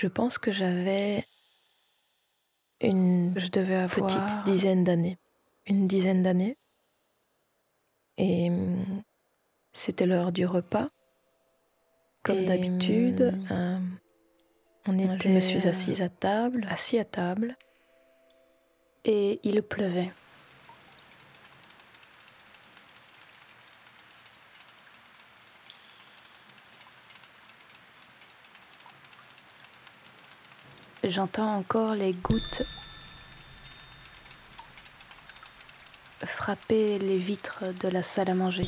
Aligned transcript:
Je 0.00 0.06
pense 0.06 0.38
que 0.38 0.50
j'avais 0.50 1.26
une. 2.80 3.34
Je 3.36 3.48
devais 3.48 3.74
avoir. 3.74 4.06
Petite 4.06 4.44
dizaine 4.46 4.82
d'années. 4.82 5.18
Une 5.66 5.86
dizaine 5.86 6.22
d'années. 6.22 6.56
Et 8.16 8.48
hum, 8.48 9.02
c'était 9.74 10.06
l'heure 10.06 10.32
du 10.32 10.46
repas. 10.46 10.84
Comme 12.22 12.46
d'habitude, 12.46 13.38
hum, 13.50 13.50
euh, 13.50 13.78
on 14.86 14.98
était, 14.98 15.28
je 15.28 15.34
me 15.34 15.40
suis 15.40 15.68
assise 15.68 16.00
à 16.00 16.08
table, 16.08 16.66
assis 16.70 16.98
à 16.98 17.04
table, 17.04 17.58
et 19.04 19.38
il 19.42 19.62
pleuvait. 19.62 20.10
J'entends 31.10 31.56
encore 31.56 31.94
les 31.94 32.12
gouttes 32.12 32.62
frapper 36.24 37.00
les 37.00 37.18
vitres 37.18 37.64
de 37.80 37.88
la 37.88 38.04
salle 38.04 38.30
à 38.30 38.34
manger. 38.34 38.62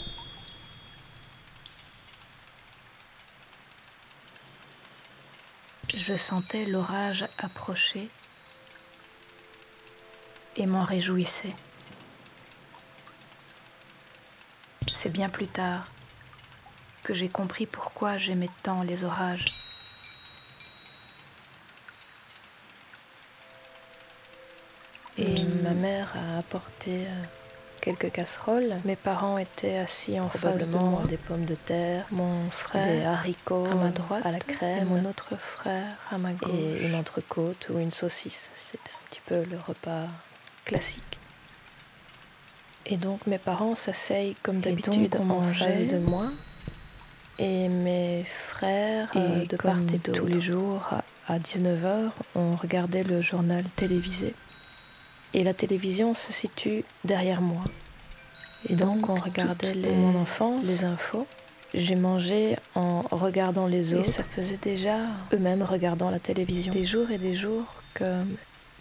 Je 5.95 6.17
sentais 6.17 6.65
l'orage 6.65 7.29
approcher 7.39 8.09
et 10.57 10.67
m'en 10.67 10.83
réjouissais. 10.83 11.55
C'est 14.89 15.13
bien 15.13 15.29
plus 15.29 15.47
tard 15.47 15.93
que 17.05 17.15
j'ai 17.15 17.29
compris 17.29 17.67
pourquoi 17.67 18.19
j'aimais 18.19 18.51
tant 18.65 18.83
les 18.83 19.05
orages. 19.05 19.62
Ma 25.73 25.81
mère 25.81 26.15
a 26.15 26.39
apporté 26.39 27.07
euh, 27.07 27.25
quelques 27.81 28.13
casseroles. 28.13 28.77
Mes 28.85 28.97
parents 28.97 29.39
étaient 29.39 29.77
assis 29.77 30.19
en 30.19 30.29
face 30.29 30.69
de 30.69 30.77
moi. 30.77 31.03
Des 31.09 31.17
pommes 31.17 31.45
de 31.45 31.55
terre, 31.55 32.07
mon 32.11 32.51
frère, 32.51 32.87
des 32.87 33.05
haricots 33.05 33.67
à 33.67 33.75
ma 33.75 33.91
droite, 33.91 34.25
à 34.25 34.33
la 34.33 34.39
crème, 34.39 34.89
mon 34.89 35.09
autre 35.09 35.37
frère 35.37 35.97
à 36.11 36.19
ma 36.19 36.33
gauche. 36.33 36.51
Et 36.53 36.87
une 36.87 36.95
entrecôte 36.95 37.69
ou 37.71 37.79
une 37.79 37.91
saucisse. 37.91 38.49
C'était 38.55 38.91
un 38.91 39.09
petit 39.11 39.21
peu 39.27 39.45
le 39.45 39.59
repas 39.59 40.07
classique. 40.65 41.19
Et 42.87 42.97
donc 42.97 43.27
mes 43.27 43.39
parents 43.39 43.75
s'asseyent 43.75 44.37
comme 44.43 44.61
d'habitude 44.61 45.17
en 45.17 45.43
face 45.43 45.87
de 45.87 45.99
moi. 45.99 46.27
Et 47.39 47.69
mes 47.69 48.25
frères, 48.25 49.11
et 49.15 49.19
euh, 49.19 49.47
de 49.47 49.57
part 49.57 49.79
et 49.79 49.99
d'autre, 49.99 50.13
tous 50.13 50.27
les 50.27 50.41
jours 50.41 50.87
à 51.29 51.39
19h, 51.39 52.11
on 52.35 52.57
regardait 52.57 53.05
le 53.05 53.23
journal 53.23 53.63
télévisé. 53.75 54.35
Et 55.35 55.45
la 55.45 55.55
télévision 55.55 56.15
se 56.15 56.33
situe 56.33 56.85
derrière 57.05 57.41
moi. 57.41 57.65
Et 58.69 58.75
donc, 58.75 59.09
on 59.09 59.15
regardait 59.15 59.75
les, 59.75 59.91
mon 59.91 60.21
enfance, 60.21 60.67
les 60.67 60.85
infos. 60.85 61.27
J'ai 61.75 61.97
mangé 61.97 62.57
en 62.75 63.03
regardant 63.11 63.67
les 63.67 63.95
autres. 63.95 64.09
Et 64.09 64.13
ça 64.13 64.25
faisait 64.25 64.59
déjà 64.59 64.99
eux-mêmes 65.33 65.63
regardant 65.63 66.11
la 66.11 66.19
télévision. 66.19 66.73
Des 66.73 66.85
jours 66.85 67.11
et 67.11 67.19
des 67.19 67.35
jours 67.35 67.65
qu'il 67.97 68.07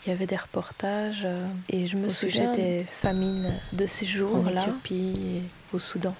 il 0.05 0.09
y 0.09 0.11
avait 0.11 0.25
des 0.25 0.35
reportages 0.35 1.23
euh, 1.25 1.45
et 1.69 1.87
je 1.87 1.95
me 1.95 2.09
souviens 2.09 2.51
des 2.51 2.85
famines 3.01 3.47
de 3.71 3.85
ces 3.85 4.05
jours-là 4.05 4.65
au 5.73 5.79
Soudan 5.79 6.15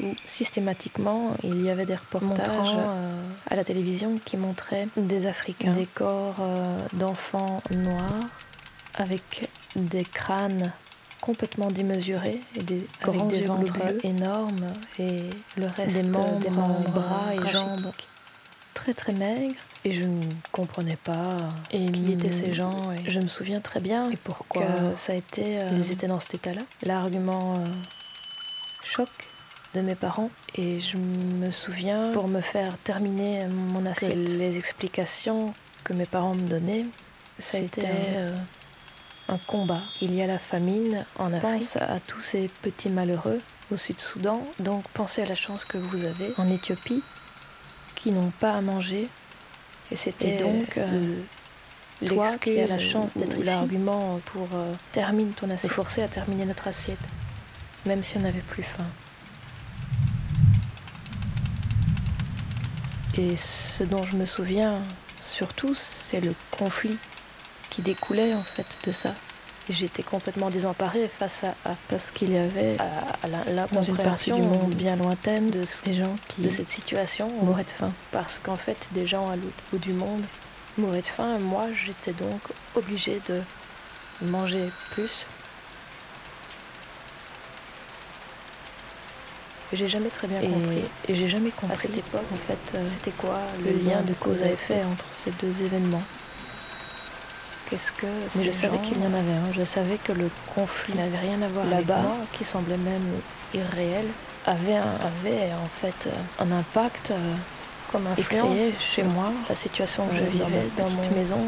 où 0.00 0.12
systématiquement 0.24 1.34
il 1.42 1.62
y 1.62 1.70
avait 1.70 1.86
des 1.86 1.96
reportages 1.96 2.74
euh, 2.76 3.20
à 3.50 3.56
la 3.56 3.64
télévision 3.64 4.20
qui 4.24 4.36
montraient 4.36 4.88
des 4.96 5.26
Africains, 5.26 5.72
des 5.72 5.86
corps 5.86 6.36
euh, 6.40 6.86
d'enfants 6.92 7.62
noirs 7.70 8.28
avec 8.98 9.48
des 9.76 10.04
crânes 10.04 10.72
complètement 11.20 11.70
démesurés 11.70 12.40
et 12.54 12.62
des 12.62 12.86
grands 13.02 13.26
des 13.26 13.40
yeux 13.40 13.48
bleus 13.48 13.98
énormes 14.04 14.72
et 14.98 15.24
le 15.56 15.66
reste 15.66 16.02
des 16.02 16.08
membres, 16.08 16.90
bras 16.90 17.34
et 17.34 17.48
jambes 17.48 17.92
très 18.74 18.94
très 18.94 19.12
maigres. 19.12 19.56
Et 19.84 19.92
je 19.92 20.04
ne 20.04 20.24
comprenais 20.50 20.96
pas 20.96 21.38
et 21.70 21.90
qui 21.92 22.12
étaient 22.12 22.32
ces 22.32 22.52
gens 22.52 22.90
et 22.92 23.08
je 23.08 23.20
me 23.20 23.28
souviens 23.28 23.60
très 23.60 23.80
bien 23.80 24.10
et 24.10 24.16
pourquoi 24.16 24.64
ça 24.96 25.12
a 25.12 25.16
été 25.16 25.60
euh, 25.60 25.70
ils 25.72 25.92
étaient 25.92 26.08
dans 26.08 26.18
cet 26.18 26.34
état-là 26.34 26.62
l'argument 26.82 27.54
euh, 27.54 27.66
choc 28.82 29.08
de 29.74 29.80
mes 29.80 29.94
parents. 29.94 30.30
Et 30.56 30.80
je 30.80 30.96
me 30.96 31.50
souviens 31.52 32.10
pour 32.12 32.26
me 32.26 32.40
faire 32.40 32.76
terminer 32.78 33.46
mon 33.46 33.86
assiette 33.86 34.16
les 34.16 34.58
explications 34.58 35.54
que 35.84 35.92
mes 35.92 36.06
parents 36.06 36.34
me 36.34 36.48
donnaient 36.48 36.86
c'était 37.38 37.86
un 39.28 39.38
combat. 39.38 39.82
Il 40.00 40.14
y 40.14 40.22
a 40.22 40.26
la 40.26 40.38
famine 40.38 41.04
en 41.18 41.32
Afrique. 41.32 41.60
Pense 41.60 41.76
à 41.76 42.00
tous 42.06 42.20
ces 42.20 42.48
petits 42.62 42.88
malheureux 42.88 43.40
au 43.70 43.76
Sud-Soudan. 43.76 44.46
Donc 44.58 44.84
pensez 44.94 45.22
à 45.22 45.26
la 45.26 45.34
chance 45.34 45.64
que 45.64 45.78
vous 45.78 46.04
avez 46.04 46.32
en 46.38 46.48
Éthiopie 46.50 47.02
qui 47.94 48.12
n'ont 48.12 48.32
pas 48.40 48.52
à 48.52 48.60
manger. 48.60 49.08
Et 49.90 49.96
c'était 49.96 50.38
donc 50.38 50.76
euh, 50.76 51.20
toi 52.06 52.36
qui 52.36 52.58
as 52.58 52.66
la 52.66 52.78
chance 52.78 53.16
d'être 53.16 53.38
ici. 53.38 53.46
L'argument 53.46 54.20
pour 54.26 54.48
euh, 54.54 54.72
terminer 54.92 55.32
ton 55.32 55.50
assiette. 55.50 55.72
forcer 55.72 56.02
à 56.02 56.08
terminer 56.08 56.44
notre 56.44 56.68
assiette, 56.68 56.98
même 57.86 58.04
si 58.04 58.16
on 58.16 58.20
n'avait 58.20 58.40
plus 58.40 58.62
faim. 58.62 58.84
Et 63.16 63.36
ce 63.36 63.82
dont 63.82 64.04
je 64.04 64.16
me 64.16 64.24
souviens 64.24 64.80
surtout, 65.20 65.74
c'est 65.74 66.20
le 66.20 66.34
conflit 66.52 66.98
qui 67.70 67.82
découlait 67.82 68.34
en 68.34 68.42
fait 68.42 68.66
de 68.84 68.92
ça. 68.92 69.14
J'étais 69.68 70.02
complètement 70.02 70.48
désemparée 70.48 71.08
face 71.08 71.44
à, 71.44 71.54
parce 71.88 72.10
qu'il 72.10 72.32
y 72.32 72.38
avait 72.38 72.76
à, 72.78 73.66
dans 73.70 73.82
une 73.82 73.98
partie 73.98 74.32
du 74.32 74.40
monde 74.40 74.72
bien 74.72 74.96
lointaine 74.96 75.50
de 75.50 75.66
ces 75.66 75.92
gens 75.92 76.16
qui 76.26 76.40
de 76.40 76.48
cette 76.48 76.70
situation 76.70 77.30
mouraient 77.42 77.64
de 77.64 77.70
faim 77.70 77.92
parce 78.10 78.38
qu'en 78.38 78.56
fait 78.56 78.88
des 78.92 79.06
gens 79.06 79.28
à 79.28 79.36
l'autre 79.36 79.62
bout 79.70 79.78
du 79.78 79.92
monde 79.92 80.24
mouraient 80.78 81.02
de 81.02 81.06
faim 81.06 81.36
et 81.36 81.42
moi 81.42 81.66
j'étais 81.84 82.14
donc 82.14 82.40
obligée 82.76 83.20
de 83.28 83.42
manger 84.22 84.70
plus 84.92 85.26
j'ai 89.72 89.88
jamais 89.88 90.08
très 90.08 90.26
bien 90.26 90.40
compris. 90.40 90.82
Et 91.08 91.14
j'ai 91.14 91.28
jamais 91.28 91.50
compris 91.50 91.72
à 91.72 91.76
cette 91.76 91.96
époque, 91.96 92.24
en 92.32 92.36
fait, 92.36 92.74
euh, 92.74 92.86
c'était 92.86 93.10
quoi 93.10 93.38
le 93.62 93.72
lien 93.72 94.00
de 94.00 94.14
cause 94.14 94.42
à 94.42 94.50
effet 94.50 94.82
entre 94.90 95.04
ces 95.10 95.30
deux 95.32 95.62
événements? 95.62 96.02
Qu'est-ce 97.68 97.92
que 97.92 98.06
Mais 98.36 98.44
je 98.46 98.50
savais 98.50 98.78
qu'il 98.78 98.98
y 98.98 99.06
en 99.06 99.12
avait 99.12 99.32
un. 99.32 99.52
Je 99.54 99.64
savais 99.64 99.98
que 100.02 100.12
le 100.12 100.30
conflit 100.54 100.94
n'avait 100.94 101.18
rien 101.18 101.42
à 101.42 101.48
voir 101.48 101.66
là-bas, 101.66 102.02
qui 102.32 102.44
semblait 102.44 102.78
même 102.78 103.20
irréel, 103.54 104.06
avait, 104.46 104.76
avait 104.76 105.52
en 105.52 105.68
fait 105.80 106.06
euh, 106.06 106.42
un 106.42 106.52
impact 106.52 107.10
euh, 107.10 107.34
comme 107.92 108.06
un 108.06 108.14
créé 108.14 108.74
chez 108.76 109.02
moi 109.02 109.32
la 109.48 109.54
situation 109.54 110.06
que 110.06 110.16
je 110.16 110.22
vivais 110.22 110.68
dans, 110.76 110.88
ma 110.90 111.08
maison 111.16 111.38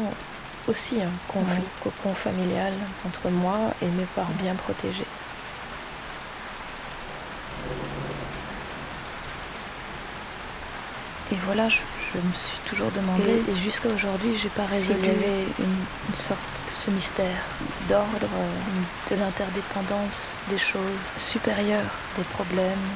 aussi 0.67 0.95
un 1.01 1.31
conflit, 1.31 1.63
cocon 1.83 2.13
familial 2.13 2.73
entre 3.05 3.29
moi 3.29 3.57
et 3.81 3.85
mes 3.85 4.05
parents 4.15 4.33
bien 4.41 4.55
protégés. 4.55 5.05
Et 11.31 11.37
voilà, 11.45 11.69
je, 11.69 11.77
je 12.13 12.17
me 12.17 12.33
suis 12.33 12.59
toujours 12.69 12.91
demandé, 12.91 13.41
et, 13.47 13.55
jusqu'à 13.55 13.87
aujourd'hui, 13.87 14.37
j'ai 14.41 14.49
pas 14.49 14.65
résolu. 14.65 14.99
y 14.99 15.09
avait 15.09 15.45
une, 15.59 16.15
sorte 16.15 16.39
de 16.67 16.73
ce 16.73 16.91
mystère 16.91 17.45
d'ordre, 17.87 18.27
euh, 18.35 19.15
de 19.15 19.19
l'interdépendance 19.19 20.33
des 20.49 20.57
choses 20.57 21.05
supérieures, 21.17 21.95
des 22.17 22.23
problèmes, 22.25 22.87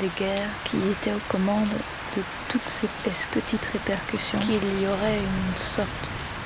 des 0.00 0.08
guerres, 0.18 0.48
qui 0.64 0.78
étaient 0.90 1.12
aux 1.12 1.28
commandes 1.28 1.76
de 2.16 2.22
toutes 2.48 2.68
ces 2.68 2.88
petites 3.32 3.66
répercussions, 3.66 4.38
qu'il 4.38 4.82
y 4.82 4.86
aurait 4.86 5.18
une 5.18 5.56
sorte 5.56 5.88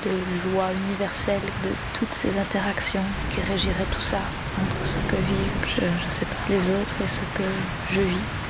de 0.03 0.11
loi 0.51 0.65
universelle 0.87 1.41
de 1.63 1.69
toutes 1.97 2.13
ces 2.13 2.37
interactions 2.37 3.03
qui 3.31 3.41
régirait 3.41 3.87
tout 3.93 4.01
ça 4.01 4.21
entre 4.61 4.85
ce 4.85 4.95
que 4.95 5.15
vivent, 5.15 5.67
je, 5.67 5.81
je 5.81 6.13
sais 6.13 6.25
pas, 6.25 6.35
les 6.49 6.69
autres 6.69 6.95
et 7.03 7.07
ce 7.07 7.19
que 7.37 7.47
je 7.91 8.01
vis. 8.01 8.48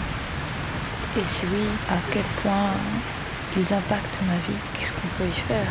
Et 1.18 1.26
si 1.26 1.42
oui, 1.52 1.66
à 1.90 1.96
quel 2.12 2.24
point 2.44 2.70
ils 3.58 3.74
impactent 3.74 4.20
ma 4.28 4.36
vie, 4.48 4.60
qu'est-ce 4.74 4.94
qu'on 4.94 5.08
peut 5.18 5.28
y 5.28 5.40
faire? 5.48 5.68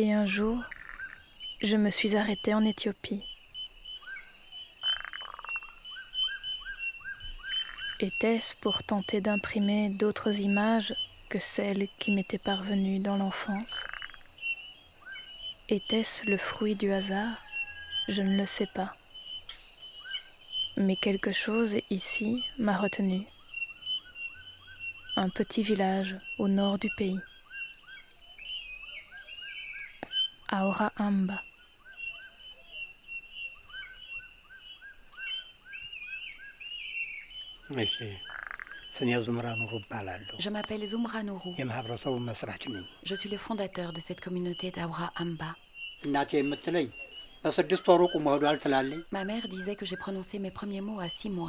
Et 0.00 0.12
un 0.12 0.26
jour, 0.26 0.62
je 1.60 1.74
me 1.74 1.90
suis 1.90 2.14
arrêtée 2.14 2.54
en 2.54 2.64
Éthiopie. 2.64 3.20
Était-ce 7.98 8.54
pour 8.54 8.84
tenter 8.84 9.20
d'imprimer 9.20 9.88
d'autres 9.88 10.38
images 10.38 10.94
que 11.28 11.40
celles 11.40 11.88
qui 11.98 12.12
m'étaient 12.12 12.38
parvenues 12.38 13.00
dans 13.00 13.16
l'enfance? 13.16 13.82
Était-ce 15.68 16.30
le 16.30 16.38
fruit 16.38 16.76
du 16.76 16.92
hasard? 16.92 17.42
Je 18.06 18.22
ne 18.22 18.36
le 18.36 18.46
sais 18.46 18.68
pas. 18.72 18.94
Mais 20.76 20.94
quelque 20.94 21.32
chose 21.32 21.74
ici 21.90 22.40
m'a 22.60 22.78
retenu. 22.78 23.26
Un 25.16 25.28
petit 25.28 25.64
village 25.64 26.14
au 26.38 26.46
nord 26.46 26.78
du 26.78 26.88
pays. 26.96 27.18
Aura 30.64 30.92
Amba. 30.98 31.40
Je 40.38 40.50
m'appelle 40.50 40.86
Zumra 40.86 41.22
Nourou. 41.22 41.54
Je 43.04 43.14
suis 43.14 43.28
le 43.28 43.36
fondateur 43.36 43.92
de 43.92 44.00
cette 44.00 44.20
communauté 44.20 44.70
d'Aura 44.70 45.12
Amba. 45.18 45.54
Ma 49.12 49.24
mère 49.24 49.46
disait 49.48 49.76
que 49.76 49.86
j'ai 49.86 49.96
prononcé 49.96 50.38
mes 50.40 50.50
premiers 50.50 50.80
mots 50.80 50.98
à 50.98 51.08
six 51.08 51.30
mois. 51.30 51.48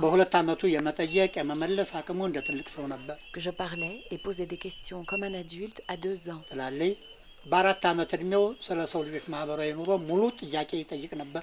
Que 3.33 3.39
je 3.39 3.49
parlais 3.49 4.03
et 4.11 4.17
posais 4.19 4.45
des 4.45 4.57
questions 4.57 5.03
comme 5.05 5.23
un 5.23 5.33
adulte 5.33 5.81
à 5.87 5.97
deux 5.97 6.29
ans. 6.29 6.41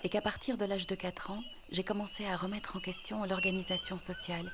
Et 0.05 0.09
qu'à 0.09 0.21
partir 0.21 0.57
de 0.57 0.65
l'âge 0.65 0.87
de 0.87 0.95
4 0.95 1.31
ans, 1.31 1.43
j'ai 1.73 1.83
commencé 1.85 2.25
à 2.27 2.37
remettre 2.37 2.77
en 2.77 2.81
question 2.81 3.25
l'organisation 3.25 3.99
sociale. 3.99 4.51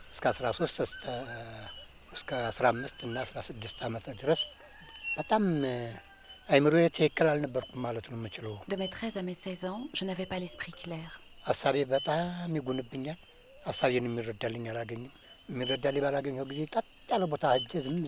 De 8.68 8.76
mes 8.76 8.88
13 8.88 9.16
à 9.16 9.22
mes 9.22 9.34
16 9.34 9.64
ans, 9.64 9.82
je 9.94 10.04
n'avais 10.04 10.26
pas 10.26 10.38
l'esprit 10.38 10.72
clair. 10.72 11.20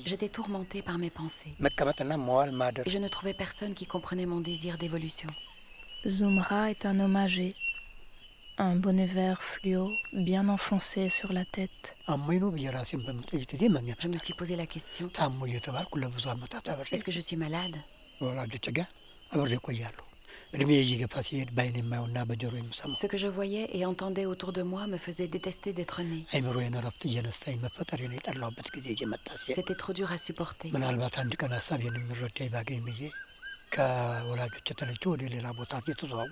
J'étais 0.07 0.29
tourmentée 0.29 0.83
par 0.83 0.99
mes 0.99 1.11
pensées. 1.11 1.53
Et 1.61 2.91
je 2.91 2.99
ne 2.99 3.09
trouvais 3.09 3.35
personne 3.35 3.75
qui 3.75 3.87
comprenait 3.87 4.27
mon 4.27 4.41
désir 4.41 4.79
d'évolution. 4.79 5.29
Zumra 6.07 6.71
est 6.71 6.87
un 6.87 7.01
homme 7.01 7.17
âgé, 7.17 7.55
un 8.59 8.77
bonnet 8.77 9.07
vert 9.07 9.43
fluo 9.43 9.91
bien 10.13 10.49
enfoncé 10.49 11.09
sur 11.11 11.33
la 11.33 11.45
tête. 11.45 11.97
Je 12.09 14.09
me 14.09 14.19
suis 14.19 14.35
posé 14.35 14.57
la 14.57 14.67
question. 14.67 15.11
Est-ce 16.93 17.05
que 17.05 17.13
je 17.13 17.21
suis 17.21 17.37
malade? 17.37 17.77
Ce 22.97 23.07
que 23.07 23.17
je 23.19 23.27
voyais 23.27 23.69
et 23.73 23.85
entendais 23.85 24.25
autour 24.25 24.53
de 24.53 24.63
moi 24.63 24.87
me 24.87 24.99
faisait 24.99 25.27
détester 25.27 25.73
d'être 25.73 26.01
né. 26.03 26.25
C'était 29.55 29.75
trop 29.75 29.93
dur 29.93 30.13
à 30.13 30.19
supporter. 30.19 30.71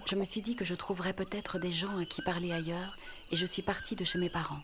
Je 0.06 0.16
me 0.16 0.24
suis 0.24 0.42
dit 0.42 0.54
que 0.54 0.64
je 0.64 0.74
trouverais 0.74 1.12
peut-être 1.12 1.58
des 1.58 1.72
gens 1.72 1.98
à 1.98 2.04
qui 2.04 2.22
parler 2.22 2.52
ailleurs 2.52 2.96
et 3.32 3.36
je 3.36 3.46
suis 3.46 3.62
partie 3.62 3.96
de 3.96 4.04
chez 4.04 4.18
mes 4.18 4.30
parents. 4.30 4.60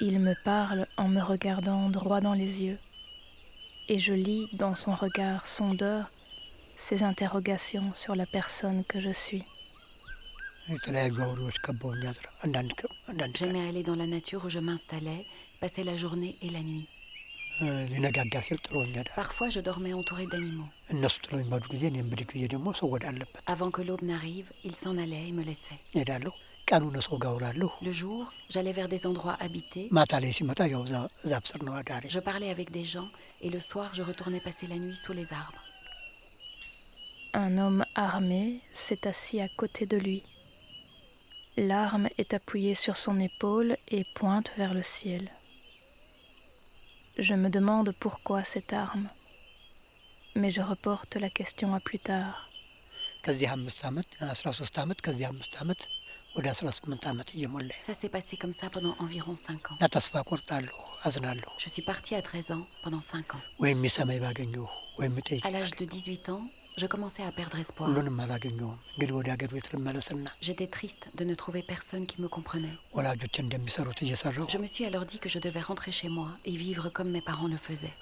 Il 0.00 0.18
me 0.20 0.34
parle 0.44 0.86
en 0.98 1.08
me 1.08 1.22
regardant 1.22 1.88
droit 1.88 2.20
dans 2.20 2.34
les 2.34 2.60
yeux 2.60 2.78
et 3.88 3.98
je 3.98 4.12
lis 4.12 4.48
dans 4.52 4.76
son 4.76 4.94
regard 4.94 5.46
sondeur 5.46 6.10
ses 6.82 7.04
interrogations 7.04 7.92
sur 7.94 8.16
la 8.16 8.26
personne 8.26 8.84
que 8.84 9.00
je 9.00 9.10
suis. 9.10 9.44
J'aimais 13.34 13.68
aller 13.68 13.84
dans 13.84 13.94
la 13.94 14.06
nature 14.06 14.44
où 14.44 14.50
je 14.50 14.58
m'installais, 14.58 15.24
passer 15.60 15.84
la 15.84 15.96
journée 15.96 16.36
et 16.42 16.50
la 16.50 16.60
nuit. 16.60 16.88
Parfois, 19.14 19.48
je 19.48 19.60
dormais 19.60 19.92
entouré 19.92 20.26
d'animaux. 20.26 20.66
Avant 23.46 23.70
que 23.70 23.82
l'aube 23.82 24.02
n'arrive, 24.02 24.50
ils 24.64 24.74
s'en 24.74 24.98
allaient 24.98 25.28
et 25.28 25.32
me 25.32 25.44
laissaient. 25.44 25.78
Le 27.82 27.92
jour, 27.92 28.32
j'allais 28.50 28.72
vers 28.72 28.88
des 28.88 29.06
endroits 29.06 29.36
habités. 29.38 29.88
Je 32.08 32.18
parlais 32.18 32.50
avec 32.50 32.72
des 32.72 32.84
gens 32.84 33.08
et 33.40 33.50
le 33.50 33.60
soir, 33.60 33.90
je 33.94 34.02
retournais 34.02 34.40
passer 34.40 34.66
la 34.66 34.76
nuit 34.76 34.96
sous 34.96 35.12
les 35.12 35.32
arbres. 35.32 35.71
Un 37.34 37.56
homme 37.56 37.84
armé 37.94 38.60
s'est 38.74 39.06
assis 39.06 39.40
à 39.40 39.48
côté 39.48 39.86
de 39.86 39.96
lui. 39.96 40.22
L'arme 41.56 42.08
est 42.18 42.34
appuyée 42.34 42.74
sur 42.74 42.96
son 42.98 43.18
épaule 43.20 43.76
et 43.88 44.04
pointe 44.14 44.50
vers 44.58 44.74
le 44.74 44.82
ciel. 44.82 45.30
Je 47.18 47.34
me 47.34 47.48
demande 47.48 47.94
pourquoi 47.98 48.44
cette 48.44 48.72
arme, 48.74 49.08
mais 50.34 50.50
je 50.50 50.60
reporte 50.60 51.16
la 51.16 51.30
question 51.30 51.74
à 51.74 51.80
plus 51.80 51.98
tard. 51.98 52.48
Ça 57.86 57.94
s'est 57.94 58.08
passé 58.08 58.36
comme 58.36 58.54
ça 58.54 58.68
pendant 58.70 58.94
environ 58.98 59.36
5 59.46 59.72
ans. 59.72 59.76
Je 61.58 61.68
suis 61.68 61.82
partie 61.82 62.14
à 62.14 62.22
13 62.22 62.52
ans 62.52 62.66
pendant 62.82 63.00
5 63.00 63.34
ans. 63.34 63.40
À 65.44 65.50
l'âge 65.50 65.72
de 65.72 65.84
18 65.84 66.28
ans, 66.30 66.42
je 66.76 66.86
commençais 66.86 67.22
à 67.22 67.32
perdre 67.32 67.58
espoir. 67.58 67.90
J'étais 70.40 70.66
triste 70.66 71.08
de 71.14 71.24
ne 71.24 71.34
trouver 71.34 71.62
personne 71.62 72.06
qui 72.06 72.20
me 72.20 72.28
comprenait. 72.28 72.72
Je 72.94 74.58
me 74.58 74.66
suis 74.66 74.84
alors 74.84 75.04
dit 75.04 75.18
que 75.18 75.28
je 75.28 75.38
devais 75.38 75.60
rentrer 75.60 75.92
chez 75.92 76.08
moi 76.08 76.28
et 76.44 76.56
vivre 76.56 76.88
comme 76.88 77.10
mes 77.10 77.20
parents 77.20 77.48
le 77.48 77.56
faisaient. 77.56 77.92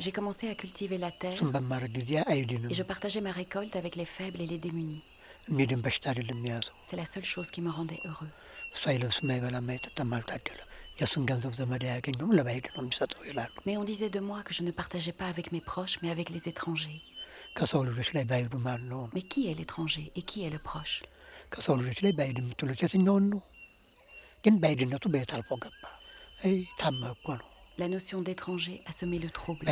J'ai 0.00 0.12
commencé 0.12 0.48
à 0.48 0.54
cultiver 0.54 0.98
la 0.98 1.10
terre 1.12 1.38
et 2.30 2.74
je 2.74 2.82
partageais 2.82 3.20
ma 3.20 3.30
récolte 3.30 3.76
avec 3.76 3.94
les 3.96 4.04
faibles 4.04 4.40
et 4.40 4.46
les 4.46 4.58
démunis. 4.58 5.02
C'est 6.90 6.96
la 6.96 7.04
seule 7.06 7.24
chose 7.24 7.50
qui 7.52 7.60
me 7.60 7.70
rendait 7.70 8.00
heureux. 8.04 8.28
Mais 13.66 13.76
on 13.76 13.84
disait 13.84 14.10
de 14.10 14.20
moi 14.20 14.42
que 14.42 14.54
je 14.54 14.62
ne 14.62 14.70
partageais 14.70 15.12
pas 15.12 15.26
avec 15.26 15.52
mes 15.52 15.60
proches, 15.60 15.98
mais 16.02 16.10
avec 16.10 16.30
les 16.30 16.48
étrangers. 16.48 17.00
Mais 19.14 19.22
qui 19.22 19.48
est 19.50 19.54
l'étranger 19.54 20.12
et 20.14 20.22
qui 20.22 20.44
est 20.44 20.50
le 20.50 20.58
proche? 20.58 21.02
La 27.78 27.88
notion 27.88 28.20
d'étranger 28.22 28.80
a 28.86 28.92
semé 28.92 29.18
le 29.18 29.30
trouble. 29.30 29.66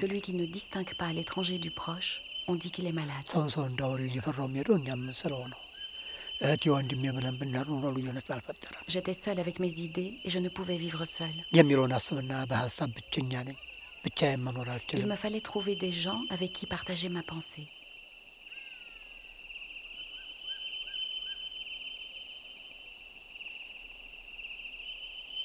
Celui 0.00 0.20
qui 0.22 0.32
ne 0.34 0.46
distingue 0.46 0.94
pas 0.96 1.12
l'étranger 1.12 1.58
du 1.58 1.70
proche, 1.70 2.20
on 2.48 2.54
dit 2.54 2.70
qu'il 2.70 2.86
est 2.86 2.92
malade. 2.92 3.24
J'étais 8.88 9.14
seule 9.14 9.40
avec 9.40 9.58
mes 9.58 9.72
idées 9.72 10.14
et 10.24 10.30
je 10.30 10.38
ne 10.38 10.48
pouvais 10.48 10.76
vivre 10.76 11.04
seule. 11.06 11.28
Il 11.52 11.64
me 15.06 15.16
fallait 15.16 15.40
trouver 15.40 15.76
des 15.76 15.92
gens 15.92 16.20
avec 16.30 16.52
qui 16.52 16.66
partager 16.66 17.08
ma 17.08 17.22
pensée. 17.22 17.66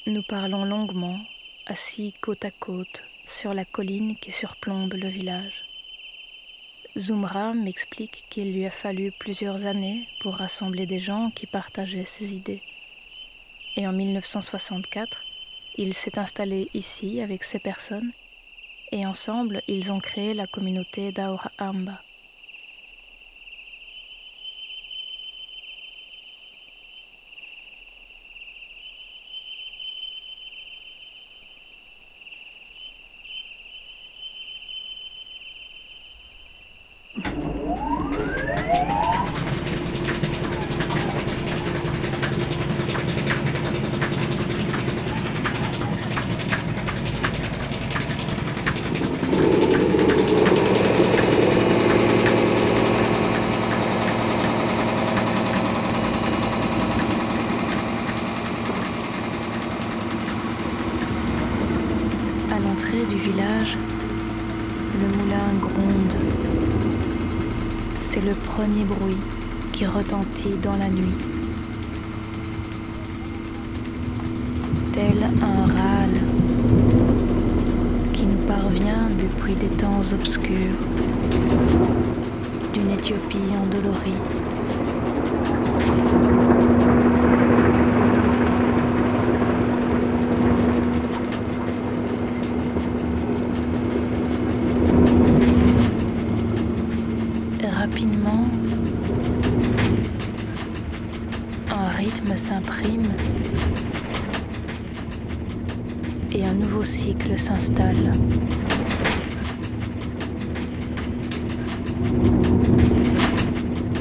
Nous 0.07 0.23
parlons 0.23 0.65
longuement, 0.65 1.19
assis 1.67 2.13
côte 2.21 2.43
à 2.43 2.51
côte, 2.51 3.03
sur 3.27 3.53
la 3.53 3.65
colline 3.65 4.17
qui 4.17 4.31
surplombe 4.31 4.93
le 4.93 5.07
village. 5.07 5.70
Zumra 6.97 7.53
m'explique 7.53 8.25
qu'il 8.29 8.53
lui 8.53 8.65
a 8.65 8.69
fallu 8.69 9.11
plusieurs 9.17 9.65
années 9.65 10.05
pour 10.21 10.35
rassembler 10.35 10.85
des 10.85 10.99
gens 10.99 11.31
qui 11.33 11.47
partageaient 11.47 12.05
ses 12.05 12.33
idées. 12.33 12.61
Et 13.77 13.87
en 13.87 13.93
1964, 13.93 15.21
il 15.77 15.93
s'est 15.93 16.19
installé 16.19 16.69
ici 16.73 17.21
avec 17.21 17.45
ces 17.45 17.59
personnes 17.59 18.11
et 18.91 19.05
ensemble 19.05 19.61
ils 19.69 19.91
ont 19.91 20.01
créé 20.01 20.33
la 20.33 20.47
communauté 20.47 21.13
d'Aura 21.13 21.51
Amba. 21.59 22.01
l'entrée 62.61 63.05
du 63.09 63.15
village, 63.15 63.77
le 65.01 65.07
moulin 65.17 65.53
gronde. 65.59 66.15
C'est 67.99 68.21
le 68.21 68.33
premier 68.33 68.83
bruit 68.83 69.17
qui 69.71 69.85
dans 70.49 70.75
la 70.75 70.89
nuit. 70.89 71.13
Tel 74.91 75.23
un 75.41 75.65
râle 75.67 76.19
qui 78.11 78.25
nous 78.25 78.47
parvient 78.47 79.07
depuis 79.19 79.53
des 79.53 79.67
temps 79.75 80.01
obscurs 80.13 80.77
d'une 82.73 82.89
Éthiopie 82.91 83.37
endolorie. 83.61 84.13
Rapidement, 97.63 98.45
un 101.71 101.89
rythme 101.97 102.37
s'imprime 102.37 103.09
et 106.31 106.45
un 106.45 106.53
nouveau 106.53 106.83
cycle 106.83 107.37
s'installe. 107.37 108.13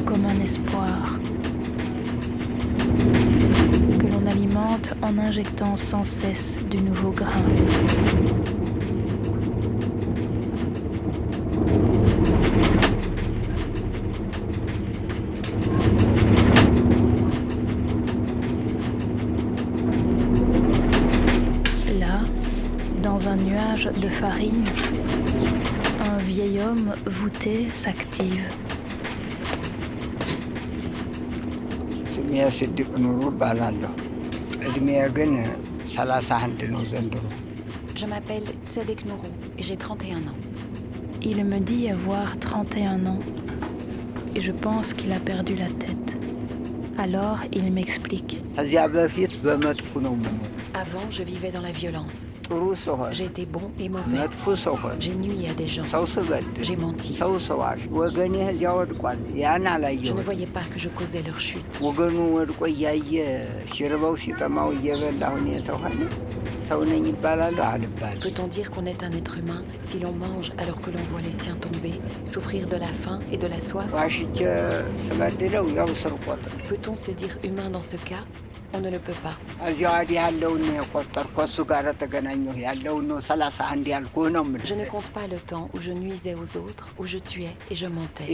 Comme 0.04 0.24
un 0.26 0.40
espoir 0.40 1.18
que 3.98 4.06
l'on 4.06 4.26
alimente 4.30 4.92
en 5.10 5.18
injectant 5.18 5.76
sans 5.76 6.04
cesse 6.04 6.58
du 6.70 6.78
nouveau 6.78 7.10
grain. 7.10 7.42
de 24.00 24.08
farine, 24.08 24.64
un 26.04 26.18
vieil 26.18 26.60
homme 26.60 26.94
voûté 27.06 27.68
s'active. 27.72 28.44
Je 37.94 38.06
m'appelle 38.06 38.44
Tzedek 38.66 39.04
Nourou 39.04 39.28
et 39.58 39.62
j'ai 39.62 39.76
31 39.76 40.18
ans. 40.18 40.38
Il 41.22 41.44
me 41.44 41.58
dit 41.60 41.88
avoir 41.90 42.38
31 42.38 43.04
ans 43.04 43.20
et 44.34 44.40
je 44.40 44.52
pense 44.52 44.94
qu'il 44.94 45.12
a 45.12 45.20
perdu 45.20 45.54
la 45.54 45.66
tête. 45.66 46.16
Alors 46.96 47.40
il 47.52 47.70
m'explique. 47.70 48.38
Avant, 50.80 51.10
je 51.10 51.22
vivais 51.22 51.50
dans 51.50 51.60
la 51.60 51.72
violence. 51.72 52.26
J'ai 53.12 53.26
été 53.26 53.44
bon 53.44 53.70
et 53.78 53.90
mauvais. 53.90 54.16
J'ai 54.98 55.14
nui 55.14 55.46
à 55.46 55.52
des 55.52 55.68
gens. 55.68 55.82
J'ai 56.62 56.74
menti. 56.74 57.12
Je 57.12 57.24
ne 60.12 60.22
voyais 60.22 60.46
pas 60.46 60.62
que 60.72 60.78
je 60.78 60.88
causais 60.88 61.20
leur 61.22 61.38
chute. 61.38 61.78
Peut-on 68.22 68.46
dire 68.46 68.70
qu'on 68.70 68.86
est 68.86 69.02
un 69.02 69.12
être 69.12 69.36
humain 69.36 69.62
si 69.82 69.98
l'on 69.98 70.12
mange 70.12 70.50
alors 70.56 70.80
que 70.80 70.90
l'on 70.90 71.02
voit 71.10 71.20
les 71.20 71.32
siens 71.32 71.56
tomber, 71.56 72.00
souffrir 72.24 72.66
de 72.66 72.76
la 72.76 72.86
faim 72.86 73.20
et 73.30 73.36
de 73.36 73.46
la 73.46 73.60
soif? 73.60 73.84
Peut-on 76.68 76.96
se 76.96 77.10
dire 77.10 77.36
humain 77.44 77.68
dans 77.68 77.82
ce 77.82 77.96
cas? 77.96 78.24
On 78.72 78.80
ne 78.80 78.90
le 78.90 78.98
peut 78.98 79.14
pas. 79.22 79.34
Je 84.64 84.74
ne 84.74 84.84
compte 84.84 85.10
pas 85.10 85.26
le 85.26 85.38
temps 85.38 85.68
où 85.74 85.80
je 85.80 85.90
nuisais 85.90 86.34
aux 86.34 86.56
autres, 86.56 86.90
où 86.98 87.06
je 87.06 87.18
tuais 87.18 87.56
et 87.70 87.74
je 87.74 87.86
mentais. 87.86 88.24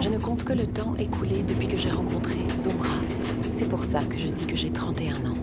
Je 0.00 0.08
ne 0.08 0.18
compte 0.18 0.44
que 0.44 0.52
le 0.52 0.66
temps 0.66 0.94
écoulé 0.98 1.42
depuis 1.42 1.68
que 1.68 1.76
j'ai 1.76 1.90
rencontré 1.90 2.36
Zumra. 2.56 2.88
C'est 3.54 3.68
pour 3.68 3.84
ça 3.84 4.02
que 4.02 4.18
je 4.18 4.26
dis 4.26 4.46
que 4.46 4.56
j'ai 4.56 4.70
31 4.70 5.16
ans. 5.26 5.36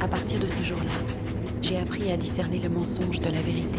À 0.00 0.08
partir 0.08 0.40
de 0.40 0.48
ce 0.48 0.62
jour-là, 0.62 0.90
j'ai 1.60 1.78
appris 1.78 2.10
à 2.10 2.16
discerner 2.16 2.58
le 2.58 2.68
mensonge 2.68 3.20
de 3.20 3.30
la 3.30 3.40
vérité. 3.40 3.78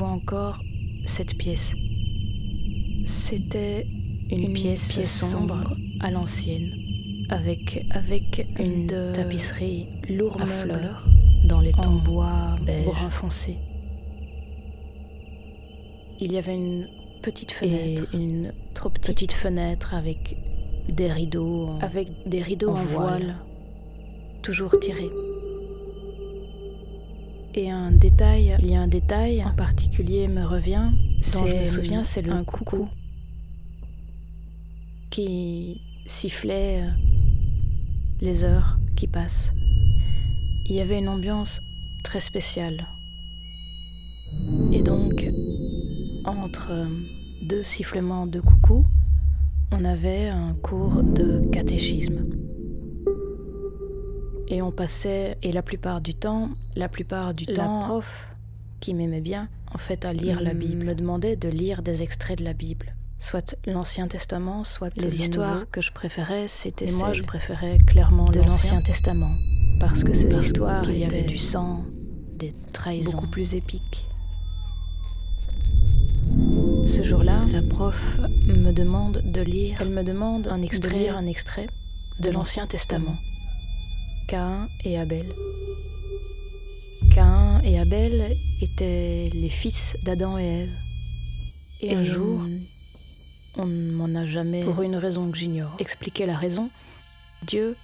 Vois 0.00 0.08
encore 0.08 0.60
cette 1.04 1.36
pièce. 1.36 1.74
C'était 3.04 3.86
une, 4.30 4.52
pièce, 4.54 5.02
sombre, 5.02 5.76
à 6.00 6.10
l'ancienne, 6.10 6.70
avec, 7.28 7.84
avec 7.90 8.46
une 8.58 9.12
tapisserie 9.12 9.88
lourde 10.08 10.40
à 10.40 10.46
fleurs 10.46 11.04
dans 11.44 11.60
les 11.60 11.74
en 11.74 11.96
bois 11.96 12.56
brun 12.86 13.10
foncé. 13.10 13.56
Il 16.18 16.32
y 16.32 16.38
avait 16.38 16.54
une 16.54 16.86
petite 17.22 17.52
fenêtre, 17.52 18.04
une 18.14 18.54
trop 18.72 18.88
petite, 18.88 19.32
fenêtre 19.32 19.92
avec 19.94 20.38
des 20.88 21.12
rideaux, 21.12 21.66
en, 21.66 21.78
avec 21.80 22.08
des 22.26 22.42
rideaux 22.42 22.70
en, 22.70 22.84
voile, 22.84 23.36
toujours 24.42 24.78
tirés. 24.80 25.10
Et 27.54 27.68
un 27.68 27.90
détail, 27.90 28.56
il 28.60 28.70
y 28.70 28.76
a 28.76 28.80
un 28.80 28.88
détail 28.88 29.44
en 29.44 29.52
particulier 29.54 30.28
me 30.28 30.44
revient, 30.44 30.90
dont 31.34 31.46
je 31.46 31.54
me 31.54 31.64
souviens, 31.64 32.04
c'est 32.04 32.22
le 32.22 32.44
coucou 32.44 32.88
qui 35.10 35.80
sifflait 36.06 36.82
euh, 36.82 36.90
les 38.20 38.44
heures 38.44 38.78
qui 38.96 39.08
passent. 39.08 39.52
Il 40.66 40.76
y 40.76 40.80
avait 40.80 40.98
une 40.98 41.08
ambiance 41.08 41.60
très 42.04 42.20
spéciale. 42.20 42.86
Et 44.70 44.82
donc, 44.82 45.28
entre 46.24 46.70
euh, 46.70 46.86
deux 47.42 47.64
sifflements 47.64 48.28
de 48.28 48.40
coucou, 48.40 48.86
on 49.72 49.84
avait 49.84 50.28
un 50.28 50.54
cours 50.54 51.02
de 51.02 51.44
catéchisme. 51.50 52.29
Et 54.52 54.62
on 54.62 54.72
passait, 54.72 55.38
et 55.44 55.52
la 55.52 55.62
plupart 55.62 56.00
du 56.00 56.12
temps, 56.12 56.50
la 56.74 56.88
plupart 56.88 57.34
du 57.34 57.46
temps, 57.46 57.82
la 57.82 57.86
prof 57.86 58.30
qui 58.80 58.94
m'aimait 58.94 59.20
bien, 59.20 59.48
en 59.72 59.78
fait, 59.78 60.04
à 60.04 60.12
lire 60.12 60.40
la 60.40 60.54
Bible, 60.54 60.84
me 60.84 60.94
demandait 60.96 61.36
de 61.36 61.48
lire 61.48 61.82
des 61.82 62.02
extraits 62.02 62.36
de 62.36 62.44
la 62.44 62.52
Bible. 62.52 62.92
Soit 63.20 63.54
l'Ancien 63.66 64.08
Testament, 64.08 64.64
soit 64.64 64.92
les 64.96 65.20
histoires 65.20 65.70
que 65.70 65.80
je 65.80 65.92
préférais, 65.92 66.48
c'était 66.48 66.90
moi 66.90 67.12
je 67.12 67.22
préférais 67.22 67.78
clairement 67.86 68.24
de 68.24 68.40
l'Ancien 68.40 68.82
Testament, 68.82 69.36
parce 69.78 70.02
que 70.02 70.12
ces 70.12 70.34
histoires, 70.34 70.90
il 70.90 70.98
y 70.98 71.04
avait 71.04 71.22
du 71.22 71.38
sang, 71.38 71.84
des 72.36 72.52
trahisons, 72.72 73.12
beaucoup 73.12 73.28
plus 73.28 73.54
épiques. 73.54 74.04
Ce 76.88 77.04
jour-là, 77.04 77.38
la 77.52 77.62
prof 77.62 78.18
me 78.48 78.72
demande 78.72 79.22
de 79.24 79.42
lire, 79.42 79.78
elle 79.80 79.90
me 79.90 80.02
demande 80.02 80.48
un 80.48 80.60
extrait, 80.62 81.08
un 81.08 81.26
extrait 81.26 81.68
de 82.18 82.30
l'Ancien 82.30 82.66
Testament. 82.66 83.16
Cain 84.30 84.68
et 84.84 84.96
Abel. 84.96 85.26
Cain 87.12 87.60
et 87.64 87.80
Abel 87.80 88.36
étaient 88.60 89.28
les 89.32 89.50
fils 89.50 89.96
d'Adam 90.04 90.38
et 90.38 90.44
Ève. 90.44 90.72
Et 91.80 91.96
un 91.96 92.04
jour, 92.04 92.40
on 93.56 93.66
ne 93.66 93.90
m'en 93.90 94.14
a 94.14 94.26
jamais, 94.26 94.60
pour 94.60 94.82
une 94.82 94.94
raison 94.94 95.28
que 95.32 95.36
j'ignore, 95.36 95.74
expliqué 95.80 96.26
la 96.26 96.36
raison. 96.36 96.70
Dieu 97.42 97.74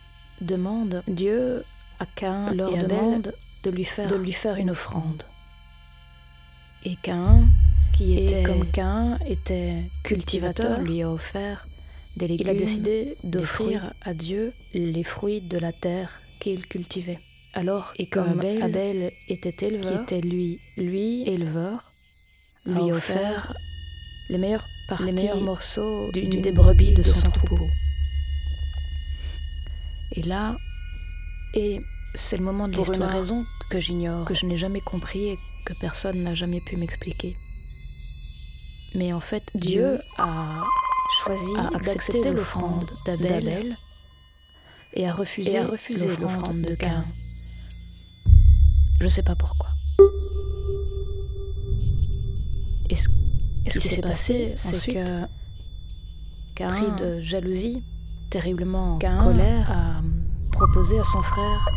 demande, 0.40 1.02
Dieu 1.08 1.64
à 1.98 2.06
Cain 2.14 2.54
leur 2.54 2.70
demande 2.78 3.34
de 3.64 3.70
lui 3.70 3.84
faire, 3.84 4.08
de 4.08 4.14
lui 4.14 4.30
faire 4.30 4.54
une 4.54 4.70
offrande. 4.70 5.24
Et 6.84 6.94
Cain, 7.02 7.42
qui 7.92 8.18
était 8.18 8.44
comme 8.44 8.70
Cain, 8.70 9.18
était 9.26 9.82
cultivateur, 10.04 10.80
lui 10.80 11.02
a 11.02 11.10
offert 11.10 11.66
des 12.16 12.28
légumes. 12.28 12.46
Il 12.46 12.50
a 12.50 12.54
décidé 12.54 13.16
d'offrir 13.24 13.92
à 14.02 14.14
Dieu 14.14 14.52
les 14.74 15.02
fruits 15.02 15.40
de 15.40 15.58
la 15.58 15.72
terre 15.72 16.20
qu'il 16.38 16.66
cultivait. 16.66 17.18
Alors, 17.54 17.92
et 17.98 18.06
comme 18.06 18.40
Abel, 18.62 19.12
était 19.28 19.66
éleveur, 19.66 19.90
qui 19.90 20.02
était 20.02 20.20
lui, 20.20 20.60
lui 20.76 21.22
éleveur, 21.22 21.92
lui 22.66 22.90
a 22.90 22.94
offert 22.94 23.56
les 24.28 24.38
meilleurs, 24.38 24.66
les 25.00 25.12
meilleurs 25.12 25.40
morceaux 25.40 26.10
d'une 26.12 26.42
des 26.42 26.52
brebis 26.52 26.92
de 26.92 27.02
son 27.02 27.30
troupeau. 27.30 27.68
Et 30.12 30.22
là, 30.22 30.56
et 31.54 31.80
c'est 32.14 32.36
le 32.36 32.44
moment 32.44 32.68
de 32.68 32.76
Pour 32.76 32.92
une 32.92 33.02
raison 33.02 33.44
que 33.70 33.80
j'ignore, 33.80 34.26
que 34.26 34.34
je 34.34 34.46
n'ai 34.46 34.58
jamais 34.58 34.80
compris 34.80 35.28
et 35.28 35.38
que 35.64 35.72
personne 35.80 36.22
n'a 36.22 36.34
jamais 36.34 36.60
pu 36.60 36.76
m'expliquer. 36.76 37.34
Mais 38.94 39.12
en 39.12 39.20
fait, 39.20 39.50
Dieu 39.54 39.98
a 40.18 40.64
choisi 41.22 41.52
d'accepter 41.72 42.30
l'offrande 42.32 42.90
d'Abel 43.04 43.76
et 44.96 45.06
a 45.06 45.12
refusé, 45.12 45.58
l'offrande 46.20 46.62
de 46.62 46.74
Cain. 46.74 47.04
Je 48.98 49.04
ne 49.04 49.08
sais 49.08 49.22
pas 49.22 49.34
pourquoi. 49.34 49.68
Et 52.88 52.96
ce, 52.96 53.78
qui 53.78 53.88
s'est 53.88 54.00
passé, 54.00 54.52
c'est 54.56 54.92
que 54.92 55.26
Cain, 56.54 56.70
pris 56.70 57.04
de 57.04 57.20
jalousie, 57.20 57.82
terriblement 58.30 58.94
en 58.94 58.98
colère, 58.98 59.70
a 59.70 60.02
proposé 60.50 60.98
à 60.98 61.04
son 61.04 61.22
frère 61.22 61.68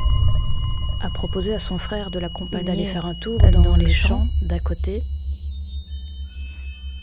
a 1.01 1.09
proposé 1.09 1.53
à 1.53 1.59
son 1.59 1.77
frère 1.77 2.11
de 2.11 2.19
l'accompagner 2.19 2.63
d'aller 2.63 2.85
faire 2.85 3.05
un 3.05 3.15
tour 3.15 3.39
dans, 3.39 3.75
les 3.75 3.89
champs 3.89 4.27
d'à 4.41 4.59
côté. 4.59 5.03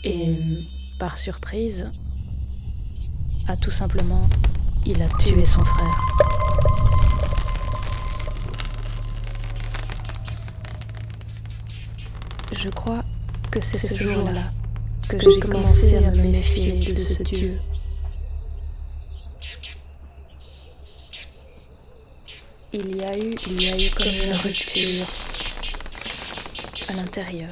Et 0.03 0.35
par 0.99 1.17
surprise, 1.17 1.89
a 3.47 3.57
tout 3.57 3.71
simplement, 3.71 4.29
il 4.87 5.01
a 5.01 5.09
tué 5.19 5.45
son 5.45 5.63
frère. 5.65 6.01
Je 12.53 12.69
crois 12.69 13.03
que 13.51 13.59
c'est 13.61 13.77
ce 13.77 14.03
jour-là 14.03 14.51
que 15.09 15.19
j'ai 15.19 15.39
commencé 15.39 15.97
à 15.97 16.11
me 16.11 16.23
méfier 16.23 16.93
de 16.93 16.97
ce 16.97 17.21
Dieu. 17.23 17.59
il 22.73 22.97
y 22.97 23.03
a 23.03 23.17
eu, 23.17 23.33
il 23.47 23.61
y 23.61 23.71
a 23.71 23.77
eu 23.77 23.89
comme 23.89 24.07
une 24.07 24.33
rupture 24.33 25.07
à 26.89 26.93
l'intérieur. 26.93 27.49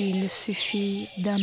Il 0.00 0.30
suffit 0.30 1.08
d'un 1.18 1.42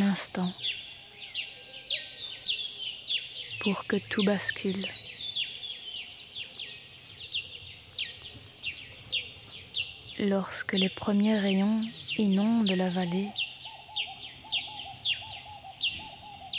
pour 3.59 3.85
que 3.85 3.97
tout 3.97 4.23
bascule. 4.23 4.85
Lorsque 10.19 10.73
les 10.73 10.89
premiers 10.89 11.37
rayons 11.37 11.81
inondent 12.17 12.71
la 12.71 12.89
vallée, 12.89 13.29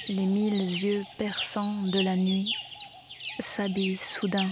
les 0.09 0.27
mille 0.27 0.85
yeux 0.85 1.05
perçants 1.16 1.83
de 1.83 2.01
la 2.01 2.16
nuit 2.16 2.55
s'habillent 3.40 3.97
soudain 3.97 4.51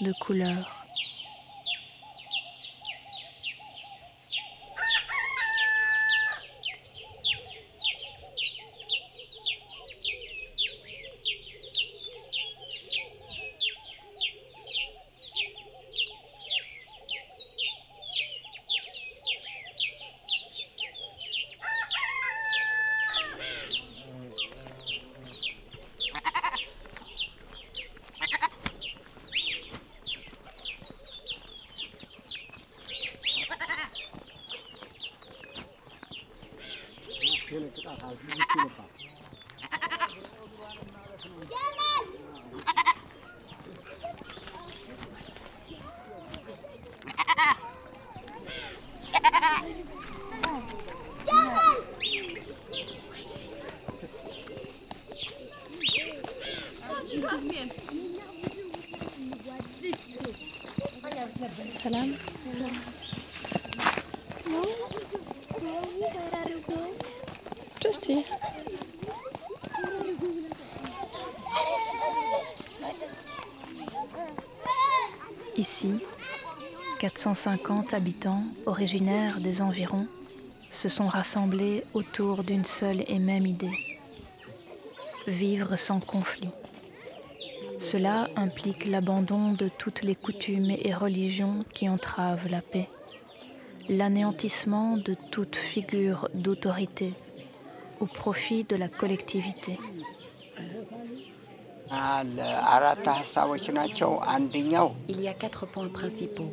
de 0.00 0.12
couleurs. 0.12 0.71
Ici, 75.62 75.94
450 76.98 77.94
habitants 77.94 78.42
originaires 78.66 79.38
des 79.38 79.62
environs 79.62 80.08
se 80.72 80.88
sont 80.88 81.06
rassemblés 81.06 81.84
autour 81.94 82.42
d'une 82.42 82.64
seule 82.64 83.04
et 83.06 83.20
même 83.20 83.46
idée 83.46 83.70
vivre 85.28 85.76
sans 85.76 86.00
conflit. 86.00 86.50
Cela 87.78 88.28
implique 88.34 88.86
l'abandon 88.86 89.52
de 89.52 89.68
toutes 89.68 90.02
les 90.02 90.16
coutumes 90.16 90.72
et 90.72 90.92
religions 90.92 91.64
qui 91.72 91.88
entravent 91.88 92.48
la 92.48 92.60
paix, 92.60 92.88
l'anéantissement 93.88 94.96
de 94.96 95.14
toute 95.30 95.54
figure 95.54 96.28
d'autorité 96.34 97.14
au 98.00 98.06
profit 98.06 98.64
de 98.64 98.74
la 98.74 98.88
collectivité. 98.88 99.78
አራት 102.75 103.05
ሀሳቦች 103.17 103.65
ናቸው። 103.79 104.11
አንደኛው 104.35 104.87
Il 105.09 105.19
y 105.21 105.27
a 105.27 105.35
quatre 105.43 105.65
points 105.65 105.91
principaux. 105.99 106.49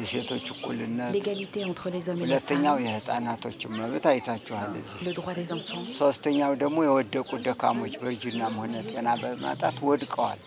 የሴቶች 0.00 0.46
እኩልነት፣ 0.54 1.12
L'égalité 1.16 1.60
entre 1.70 1.86
les 1.94 2.04
hommes 2.08 2.20
et 2.20 2.26
les 2.26 2.30
ሁለተኛው 2.30 2.76
femmes, 2.76 2.86
የህፃናቶችን 2.86 3.74
መብት 3.80 4.06
አይታችኋል 4.12 4.70
እዚህ። 4.80 5.00
le 5.08 5.12
droit 5.18 5.34
des 5.40 5.50
enfants, 5.58 5.84
ሶስተኛው 6.00 6.52
ደግሞ 6.62 6.78
የወደቁ 6.86 7.30
ደካሞች 7.48 7.94
በእርጅናም 8.02 8.54
ሆነ 8.62 8.74
ጤና 8.92 9.08
በማጣት 9.24 9.76
ወድቀዋል። 9.88 10.40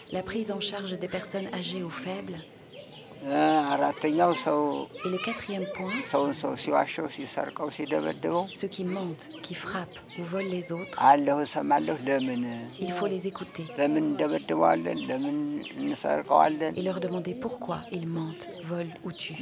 Et 5.05 5.09
le 5.09 5.19
quatrième 5.25 5.67
point, 5.75 5.93
ceux 8.49 8.69
qui 8.69 8.85
mentent, 8.85 9.31
qui 9.43 9.55
frappent 9.55 9.99
ou 10.19 10.25
volent 10.25 10.49
les 10.51 10.73
autres, 10.73 10.99
il 12.81 12.93
faut 12.93 13.07
les 13.07 13.27
écouter. 13.27 13.67
Et 16.77 16.83
leur 16.83 17.01
demander 17.01 17.35
pourquoi 17.35 17.81
ils 17.91 18.07
mentent, 18.07 18.49
volent 18.65 18.95
ou 19.05 19.13
tuent. 19.13 19.37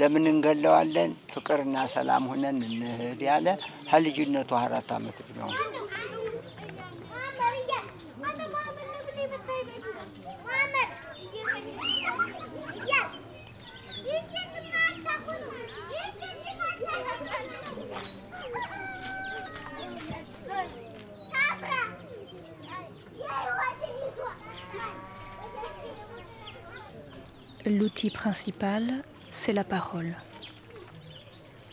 L'outil 27.64 28.10
principal, 28.10 29.04
c'est 29.30 29.52
la 29.52 29.62
parole. 29.62 30.16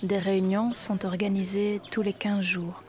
Des 0.03 0.19
réunions 0.19 0.71
sont 0.71 1.03
organisées 1.03 1.81
tous 1.89 2.03
les 2.03 2.13
15 2.13 2.41
jours. 2.43 2.83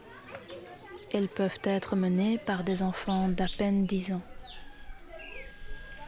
Elles 1.10 1.28
peuvent 1.28 1.60
être 1.64 1.96
menées 1.96 2.36
par 2.36 2.62
des 2.62 2.82
enfants 2.82 3.28
d'à 3.28 3.46
peine 3.56 3.86
10 3.86 4.12
ans. 4.12 4.20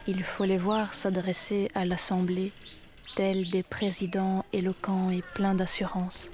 Il 0.05 0.23
faut 0.23 0.45
les 0.45 0.59
voir 0.59 0.93
s'adresser 0.93 1.71
à 1.73 1.83
l'Assemblée 1.83 2.51
tels 3.15 3.49
des 3.49 3.63
présidents 3.63 4.45
éloquents 4.53 5.09
et 5.09 5.23
pleins 5.33 5.55
d'assurance. 5.55 6.29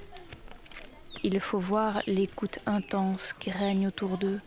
Il 1.22 1.40
faut 1.40 1.58
voir 1.58 2.02
l'écoute 2.06 2.58
intense 2.66 3.32
qui 3.32 3.50
règne 3.50 3.86
autour 3.86 4.18
d'eux 4.18 4.40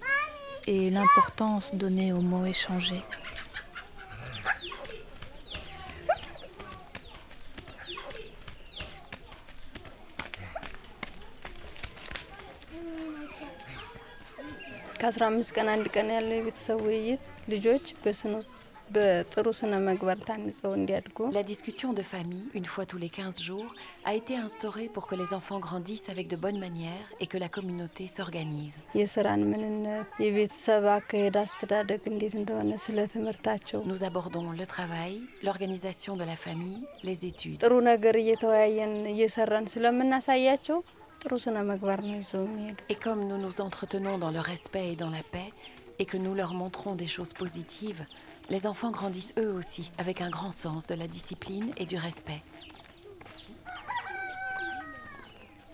et 0.67 0.91
l'importance 0.91 1.73
donnée 1.73 2.13
aux 2.13 2.21
mots 2.21 2.45
échangés. 2.45 3.01
ከአስራ 15.02 15.24
አምስት 15.30 15.52
ቀን 15.56 15.68
አንድ 15.74 15.88
ቀን 15.96 16.08
ያለው 16.18 16.36
የቤተሰብ 16.38 16.78
ውይይት 16.88 17.24
ልጆች 17.54 17.84
በስነ 18.04 18.36
በጥሩ 18.94 19.46
ስነ 19.58 19.72
ምግባር 19.86 20.18
ታንጸው 20.28 20.70
እንዲያድጉ 20.76 21.16
La 21.32 21.42
discussion 21.50 21.90
de 21.98 22.04
famille, 22.12 22.44
une 22.58 22.68
fois 22.72 22.84
tous 22.90 23.00
les 23.02 23.10
15 23.16 23.40
jours, 23.48 23.70
a 24.10 24.14
été 24.20 24.34
instaurée 24.44 24.86
pour 24.94 25.04
que 25.08 25.16
les 25.22 25.30
enfants 25.38 25.60
grandissent 25.66 26.08
avec 26.14 26.26
de 26.28 26.36
bonnes 26.44 26.58
manières 26.58 27.08
et 27.20 27.26
que 27.32 27.38
la 27.44 27.50
communauté 27.56 28.04
s'organise. 28.14 28.76
የስራን 29.00 29.42
ምንነት፣ 29.50 30.06
የቤተሰብ 30.24 30.86
አካሄድ፣ 30.96 31.36
አስተዳደግ 31.44 32.00
እንዴት 32.12 32.36
እንደሆነ 32.40 32.70
ስለ 32.86 32.98
ትምህርታቸው 33.14 33.82
Nous 33.90 34.00
abordons 34.10 34.48
le 34.60 34.66
travail, 34.74 35.14
l'organisation 35.46 36.14
de 36.16 36.26
la 36.32 36.38
famille, 36.46 36.80
les 37.08 37.18
études. 37.30 37.58
ጥሩ 37.64 37.74
ነገር 37.92 38.16
እየተወያየን 38.24 38.94
እየሰራን 39.14 39.68
ስለምናሳያቸው 39.74 40.80
ጥሩ 41.22 41.32
ስነ 41.44 41.56
ምግባር 41.70 42.00
ነው 42.08 42.16
ይዘው 42.20 42.42
የሚሄዱት። 42.48 42.84
Et 42.92 42.98
comme 43.04 43.22
nous 43.30 43.40
nous 43.46 43.56
entretenons 43.66 44.16
dans 44.24 44.32
le 44.36 44.42
respect 44.52 44.86
et 44.92 44.96
dans 45.04 45.12
la 45.18 45.24
paix, 45.34 45.50
et 46.00 46.06
que 46.10 46.18
nous 46.24 46.34
leur 46.40 46.52
montrons 46.62 46.94
des 47.02 47.10
choses 47.16 47.32
positives, 47.42 48.02
les 48.54 48.62
enfants 48.70 48.92
grandissent 48.98 49.34
eux 49.42 49.50
aussi 49.60 49.84
avec 50.02 50.18
un 50.26 50.30
grand 50.36 50.52
sens 50.64 50.82
de 50.90 50.94
la 50.94 51.08
discipline 51.16 51.68
et 51.80 51.86
du 51.92 51.98
respect. 52.08 52.42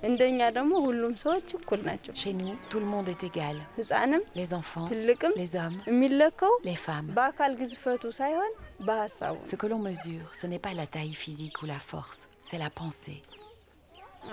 እንደኛ 0.09 0.39
ደግሞ 0.57 0.73
ሁሉም 0.87 1.13
ሰዎች 1.23 1.47
እኩል 1.59 1.81
ናቸው። 1.89 2.13
Chez 2.23 2.33
nous, 2.41 2.51
tout 2.71 2.81
le 2.85 2.89
monde 2.95 3.09
est 3.15 3.23
égal. 3.31 3.57
ህፃንም 3.79 4.23
Les 4.41 4.51
enfants, 4.59 4.87
ትልቅም 4.93 5.33
les 5.43 5.53
hommes, 5.61 5.79
የሚለካው 5.91 6.53
les 6.69 6.79
femmes. 6.87 7.09
በአካል 7.19 7.53
ግዝፈቱ 7.61 8.03
ሳይሆን 8.21 8.53
በሀሳቡ 8.89 9.35
ነው። 9.41 9.47
Ce 9.53 9.57
que 9.61 9.69
l'on 9.73 9.83
mesure, 9.91 10.27
ce 10.41 10.47
n'est 10.51 10.63
pas 10.67 10.75
la 10.83 10.87
taille 10.97 11.17
physique 11.25 11.59
ou 11.63 11.67
la 11.75 11.81
force, 11.93 12.21
c'est 12.49 12.61
la 12.67 12.71
pensée. 12.81 13.19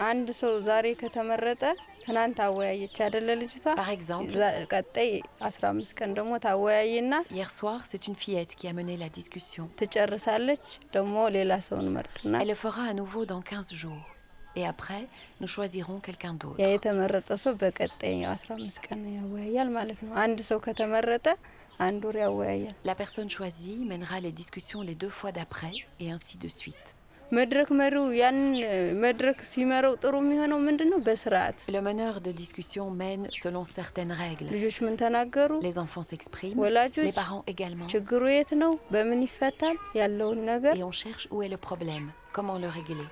አንድ 0.09 0.27
ሰው 0.41 0.53
ዛሬ 0.67 0.85
ከተመረጠ 1.01 1.63
ትናንት 2.03 2.37
አወያየች 2.45 2.97
አይደለ 3.05 3.29
ልጅቷ። 3.41 3.65
Par 3.79 3.89
exemple, 3.95 4.35
ዛ- 4.37 4.53
ቀጣይ 4.73 5.09
አስራ 5.47 5.63
አምስት 5.73 5.93
ቀን 5.99 6.11
ደግሞ 6.19 6.31
ታወያይና 6.45 7.13
hier 7.31 7.49
soir, 7.57 7.77
c'est 7.89 8.03
une 8.09 8.17
fillette 8.23 8.53
qui 8.59 8.67
a 8.71 8.73
mené 8.79 8.95
la 9.03 9.09
discussion. 9.17 9.65
ትጨርሳለች። 9.81 10.63
ደግሞ 10.95 11.15
ሌላ 11.37 11.51
ሰውን 11.67 11.89
መርጥና 11.97 12.33
Elle 12.41 12.51
le 12.53 12.59
fera 12.65 12.83
à 12.91 12.95
nouveau 13.01 13.23
dans 13.33 13.43
15 13.51 13.71
jours. 13.83 14.01
Et 14.55 14.65
après, 14.71 15.03
nous 15.41 15.49
choisirons 15.55 15.99
quelqu'un 16.07 16.33
ያ 16.33 16.39
d'autre. 16.41 16.57
የተመረጠ 16.73 17.29
ሰው 17.43 17.53
በቀጣይ 17.61 18.15
አስራ 18.33 18.49
አምስት 18.57 18.79
ቀን 18.87 19.01
ያወያያል 19.19 19.69
ማለት 19.77 19.99
ነው። 20.05 20.13
አንድ 20.23 20.39
ሰው 20.49 20.59
ከተመረጠ 20.67 21.27
አንድ 21.87 22.01
ወር 22.07 22.17
ያወያያል። 22.25 22.75
La 22.89 22.95
personne 23.01 23.29
choisie 23.29 23.77
mènera 23.91 24.17
les 24.25 24.33
discussions 24.41 24.81
les 24.89 24.97
deux 25.03 25.13
fois 25.19 25.31
d'après, 25.37 25.71
et 26.03 26.09
ainsi 26.15 26.35
de 26.45 26.49
suite. 26.59 26.87
መድረክ 27.37 27.69
መሪው 27.79 28.05
ያንን 28.21 28.47
መድረክ 29.03 29.37
ሲመራው 29.49 29.93
ጥሩ 30.01 30.13
የሚሆነው 30.23 30.59
ምንድን 30.67 30.89
ነው? 30.93 30.99
በስርዓት 31.07 31.57
Le 31.75 31.81
meneur 31.87 32.15
de 32.25 32.31
discussion 32.41 32.85
mène 33.01 33.23
selon 33.43 33.63
certaines 33.77 34.13
règles. 34.23 34.49
ልጆች 34.55 34.77
ምን 34.85 34.95
ተናገሩ፣ 35.01 35.51
Les 35.67 35.77
enfants 35.83 36.05
s'expriment, 36.09 36.59
ወላጆች 36.63 37.07
les 37.09 37.15
parents 37.21 37.43
également. 37.53 37.87
ችግሩ 37.93 38.21
የት 38.35 38.51
ነው፣ 38.63 38.73
በምን 38.95 39.21
ይፈታል 39.27 39.77
ያለውን 40.01 40.41
ነገር 40.51 40.73
Et 40.79 40.83
on 40.83 40.95
cherche 41.03 41.25
où 41.33 41.39
est 41.45 41.51
le 41.55 41.61
problème, 41.69 42.07
comment 42.37 42.59
le 42.65 42.71
régler. 42.77 43.07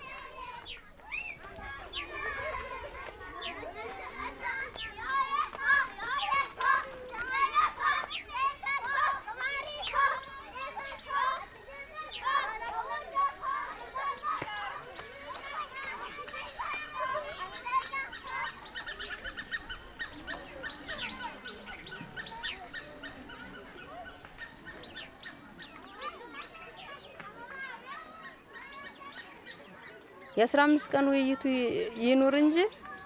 የአስራ 30.37 30.59
አምስት 30.67 30.87
ቀን 30.93 31.05
ውይይቱ 31.11 31.43
ይ- 31.55 31.73
ይኑር 32.05 32.35
እንጂ 32.43 32.57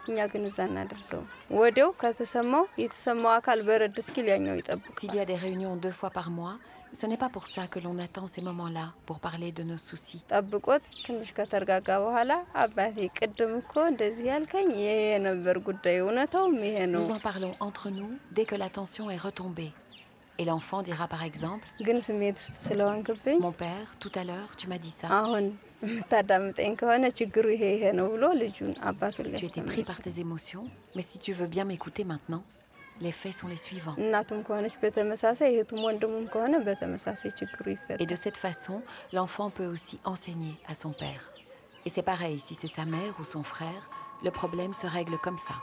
እኛ 0.10 0.19
ግን 0.32 0.43
እዛ 0.48 0.60
እናደርሰው። 0.69 1.22
ወዲያው 1.60 1.89
ከተሰማው 2.02 2.63
የተሰማው 2.82 3.32
አካል 3.38 3.60
በረድ 3.67 3.98
እስኪል 4.04 4.28
ያኛው 4.34 4.56
ይጠብቅ። 4.60 4.93
S'il 5.00 5.13
y 5.15 5.22
a 5.22 5.26
des 5.26 5.39
réunions 5.46 5.76
deux 5.78 5.96
fois 6.00 6.12
par 6.12 6.30
mois, 6.32 6.56
ce 6.93 7.06
n'est 7.10 7.17
pas 7.17 7.30
pour 7.30 7.46
ça 7.48 7.63
que 7.74 7.80
l'on 7.80 7.98
attend 8.00 8.28
ces 8.28 8.41
moments-là, 8.41 8.84
pour 9.08 9.17
parler 9.19 9.50
de 9.52 9.63
nos 9.63 9.82
soucis. 9.82 10.19
ጠብቆት 10.32 10.84
ትንሽ 11.06 11.30
ከተረጋጋ 11.38 11.88
በኋላ 12.04 12.32
አባቴ 12.63 12.98
ቅድም 13.19 13.54
እኮ 13.62 13.74
እንደዚህ 13.91 14.26
ያልከኝ 14.32 14.67
ይሄ 14.82 14.91
የነበር 15.08 15.58
ጉዳይ 15.69 15.98
እውነታውም 16.04 16.58
ይሄ 16.67 16.78
ነው፣ 16.93 17.02
Nous 17.02 17.13
en 17.15 17.22
parlons 17.30 17.56
entre 17.60 17.88
nous 17.98 18.12
dès 18.32 18.46
que 18.46 18.58
la 18.58 18.69
tension 18.80 19.06
est 19.10 19.22
retombée. 19.28 19.72
Et 20.38 20.44
l'enfant 20.44 20.83
dira 20.83 21.09
par 21.09 21.24
exemple 21.24 21.66
Mon 23.40 23.53
père, 23.53 23.96
tout 23.98 24.12
à 24.14 24.24
l'heure, 24.24 24.57
tu 24.57 24.68
m'as 24.68 24.79
dit 24.79 24.90
ça. 24.90 25.09
Tu 29.40 29.46
étais 29.46 29.62
pris 29.62 29.85
par 29.85 30.01
tes 30.01 30.20
émotions, 30.20 30.68
mais 30.94 31.03
si 31.03 31.18
tu 31.18 31.33
veux 31.33 31.46
bien 31.46 31.64
m'écouter 31.64 32.05
maintenant, 32.05 32.44
les 33.01 33.12
faits 33.12 33.38
sont 33.38 33.46
les 33.48 33.57
suivants. 33.57 33.94
Et 37.98 38.07
de 38.07 38.14
cette 38.16 38.37
façon, 38.37 38.83
l'enfant 39.12 39.51
peut 39.51 39.66
aussi 39.66 39.98
enseigner 40.05 40.57
à 40.66 40.74
son 40.74 40.90
père. 40.90 41.33
Et 41.85 41.90
c'est 41.90 42.03
pareil, 42.03 42.38
si 42.40 42.55
c'est 42.55 42.68
sa 42.68 42.85
mère 42.85 43.14
ou 43.20 43.24
son 43.24 43.42
frère, 43.42 43.90
le 44.24 44.31
problème 44.31 44.74
se 44.74 44.87
règle 44.87 45.16
comme 45.18 45.38
ça. 45.38 45.55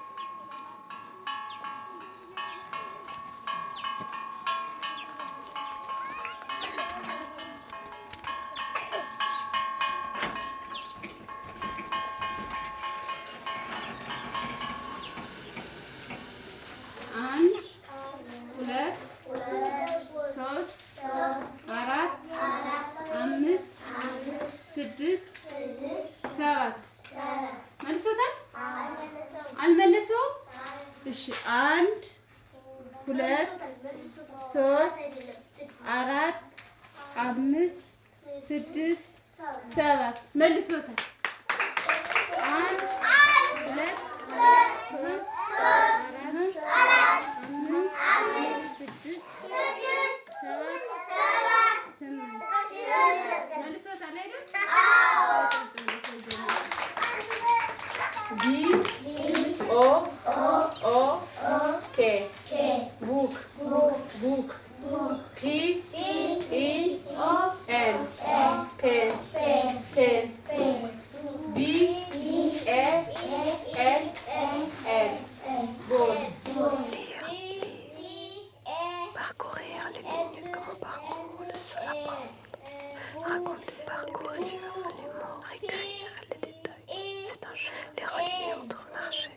Raconter, 83.25 83.73
parcourir 83.88 84.43
les 84.43 85.09
mots, 85.17 85.41
écrire 85.63 86.11
les 86.29 86.38
détails. 86.38 87.25
C'est 87.25 87.45
un 87.45 87.55
jeu. 87.55 87.71
Les 87.97 88.05
relier 88.05 88.53
entre 88.61 88.88
marcher 88.93 89.31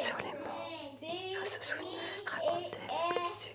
sur 0.00 0.16
les 0.18 0.32
mots. 0.32 1.40
À 1.42 1.46
se 1.46 1.62
souvenir, 1.62 1.98
raconter 2.26 2.78
les 2.82 3.20
blessures. 3.20 3.52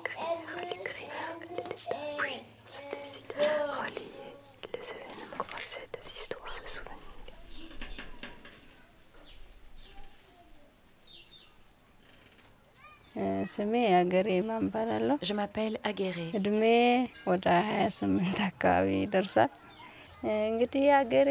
Écrire, 0.00 0.40
l'écrire, 0.70 1.10
les 1.42 1.56
détails. 1.56 2.16
Puis 2.18 2.42
se 2.64 2.80
décider. 2.96 3.34
Relier 3.68 4.12
les 4.72 4.90
événements. 4.90 5.36
Croiser 5.38 5.86
des 5.92 6.06
histoires. 6.12 6.48
Se 6.48 6.66
souvenir. 6.66 6.96
ስሜ 13.51 13.73
አገሬ 13.99 14.29
ማን 14.47 14.63
እባላለሁ። 14.67 15.15
Je 15.27 15.33
m'appelle 15.39 15.75
Aguerre. 15.89 16.25
እድሜ 16.39 16.61
ወደ 17.29 17.45
ሀያ 17.67 17.83
ስምንት 17.99 18.39
አካባቢ 18.49 18.89
ደርሷል። 19.13 19.51
እንግዲህ 20.49 20.85
አገሬ 20.99 21.29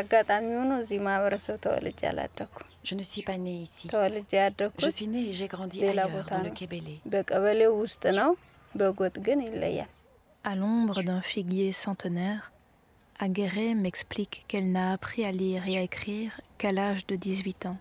አጋጣሚ 0.00 0.46
ሆኖ 0.60 0.72
እዚህ 0.82 0.98
ማህበረሰብ 1.06 1.56
ተወልጄ 1.64 2.00
አላደኩም። 2.12 2.68
Je 2.88 2.94
ne 2.98 3.04
suis 3.10 3.24
pas 3.28 3.38
née 3.44 3.58
ici. 3.66 3.84
ተወልጄ 3.94 4.30
Je 4.32 4.40
ያደኩት 4.42 4.86
suis 4.96 5.08
née 5.14 5.24
et 5.30 5.34
j'ai 5.38 5.48
grandi 5.54 5.78
ሌላ 5.84 6.00
ailleurs, 6.00 6.14
ቦታ 6.16 6.30
dans 6.34 6.42
le 6.46 6.50
ነው። 6.50 6.56
Kébélé. 6.60 6.94
በቀበሌው 7.12 7.72
ውስጥ 7.84 8.02
ነው። 8.20 8.30
በጎጥ 8.74 9.14
ግን 9.28 9.40
ይለያል። 9.48 9.90
À 10.44 10.52
l'ombre 10.60 10.98
d'un 11.08 11.22
figuier 11.32 11.70
centenaire, 11.84 12.42
Aguerre 13.18 13.60
m'explique 13.84 14.36
qu'elle 14.48 14.68
n'a 14.74 14.86
appris 14.96 15.22
à 15.24 15.32
lire 15.32 15.62
et 15.70 15.76
à 15.80 15.82
écrire 15.88 16.30
qu'à 16.60 16.70
l'âge 16.78 17.02
de 17.10 17.16
18 17.16 17.66
ans, 17.70 17.78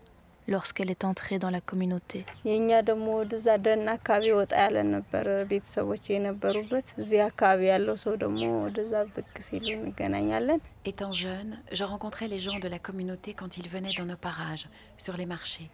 lorsqu'elle 0.49 0.91
est 0.91 1.05
entrée 1.05 1.39
dans 1.39 1.51
la 1.51 1.61
communauté. 1.61 2.25
Étant 10.85 11.13
jeune, 11.13 11.59
je 11.71 11.85
rencontrais 11.85 12.29
les 12.29 12.39
gens 12.39 12.59
de 12.59 12.67
la 12.67 12.79
communauté 12.79 13.35
quand 13.35 13.59
ils 13.59 13.69
venaient 13.69 13.93
dans 13.97 14.07
nos 14.07 14.17
parages, 14.17 14.69
sur 14.97 15.17
les 15.17 15.27
marchés. 15.27 15.69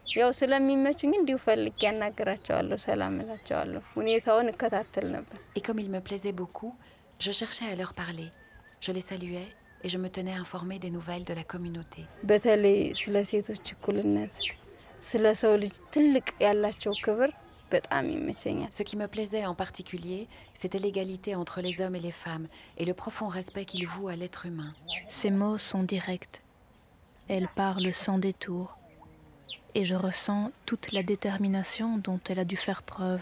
Et 5.54 5.60
comme 5.60 5.78
ils 5.78 5.90
me 5.90 6.00
plaisaient 6.00 6.32
beaucoup, 6.32 6.74
je 7.20 7.30
cherchais 7.30 7.66
à 7.70 7.76
leur 7.76 7.94
parler. 7.94 8.26
Je 8.80 8.90
les 8.90 9.00
saluais 9.00 9.46
et 9.84 9.88
je 9.88 9.98
me 9.98 10.08
tenais 10.08 10.32
informée 10.32 10.78
des 10.78 10.90
nouvelles 10.90 11.24
de 11.24 11.34
la 11.34 11.44
communauté. 11.44 12.04
በተለይ 15.03 15.33
ስለ 15.33 15.33
ሴቶች 15.33 15.39
እኩልነት፣ 15.39 15.39
ስለ 15.39 15.39
ሰው 15.41 15.53
ልጅ 15.63 15.75
ትልቅ 15.93 16.27
ያላቸው 16.45 16.93
ክብር 17.05 17.31
በጣም 17.73 18.05
ይመቸኛል። 18.09 18.71
Ce 18.71 18.83
qui 18.87 18.95
me 19.01 19.07
plaisait 19.07 19.45
en 19.45 19.55
particulier, 19.55 20.21
c'était 20.53 20.81
l'égalité 20.85 21.31
entre 21.35 21.57
les 21.61 21.75
hommes 21.81 21.95
et 21.95 22.03
les 22.09 22.17
femmes 22.25 22.47
et 22.77 22.85
le 22.85 22.93
profond 22.93 23.27
respect 23.39 23.65
qu'ils 23.65 23.87
vouent 23.87 24.09
à 24.09 24.15
l'être 24.15 24.43
humain. 24.45 24.71
Ses 25.09 25.31
mots 25.31 25.59
sont 25.71 25.83
directs. 25.95 26.37
Elle 27.27 27.47
parle 27.63 27.93
sans 28.05 28.17
détour. 28.17 28.65
Et 29.75 29.85
je 29.85 29.95
ressens 30.07 30.43
toute 30.65 30.85
la 30.91 31.03
détermination 31.03 31.87
dont 31.97 32.19
elle 32.29 32.39
a 32.39 32.45
dû 32.45 32.57
faire 32.57 32.81
preuve 32.83 33.21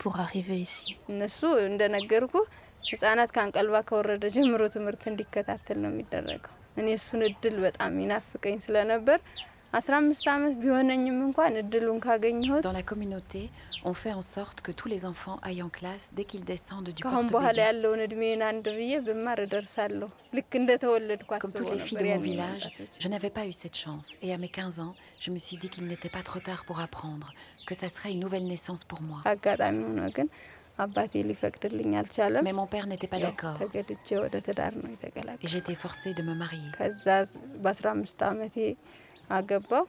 pour 0.00 0.14
arriver 0.24 0.58
ici. 0.66 0.86
እነሱ 1.12 1.38
እንደነገርኩ 1.70 2.34
ህጻናት 2.90 3.30
ከአንቀልባ 3.34 3.76
ከወረደ 3.88 4.24
ጀምሮ 4.36 4.62
ትምህርት 4.76 5.02
እንዲከታተል 5.10 5.78
ነው 5.84 5.90
የሚደረገው። 5.92 6.52
እኔ 6.80 6.86
እሱን 6.98 7.22
እድል 7.28 7.56
በጣም 7.66 7.92
ይናፍቀኝ 8.02 8.56
ስለነበር 8.66 9.18
Dans 12.61 12.71
la 12.71 12.81
communauté, 12.81 13.49
on 13.85 13.93
fait 13.93 14.13
en 14.13 14.23
sorte 14.23 14.61
que 14.61 14.71
tous 14.71 14.87
les 14.87 15.05
enfants 15.05 15.39
aillent 15.43 15.61
en 15.61 15.69
classe 15.69 16.09
dès 16.13 16.25
qu'ils 16.25 16.43
descendent 16.43 16.89
du 16.89 17.03
porte-bébé. 17.03 17.33
Comme 21.39 21.53
toutes 21.53 21.71
les 21.71 21.79
filles 21.79 21.97
de 21.99 22.03
mon 22.03 22.17
village, 22.19 22.69
je 22.99 23.07
n'avais 23.07 23.29
pas 23.29 23.45
eu 23.45 23.51
cette 23.51 23.77
chance 23.77 24.09
et 24.23 24.33
à 24.33 24.37
mes 24.37 24.49
15 24.49 24.79
ans, 24.79 24.95
je 25.19 25.29
me 25.31 25.37
suis 25.37 25.57
dit 25.57 25.69
qu'il 25.69 25.85
n'était 25.85 26.09
pas 26.09 26.23
trop 26.23 26.39
tard 26.39 26.65
pour 26.65 26.79
apprendre, 26.79 27.31
que 27.67 27.75
ça 27.75 27.89
serait 27.89 28.11
une 28.11 28.21
nouvelle 28.21 28.47
naissance 28.47 28.83
pour 28.83 29.01
moi. 29.03 29.21
Mais 32.41 32.53
mon 32.53 32.65
père 32.65 32.87
n'était 32.87 33.07
pas 33.07 33.19
d'accord. 33.19 33.57
Et 35.43 35.47
j'étais 35.47 35.75
forcée 35.75 36.13
de 36.13 36.23
me 36.23 36.33
marier. 36.33 36.71
ከዛ 39.28 39.50
በአስራ 39.50 39.50
አምስት 39.50 39.54
አመቴ 39.54 39.54
አገባው። 39.54 39.84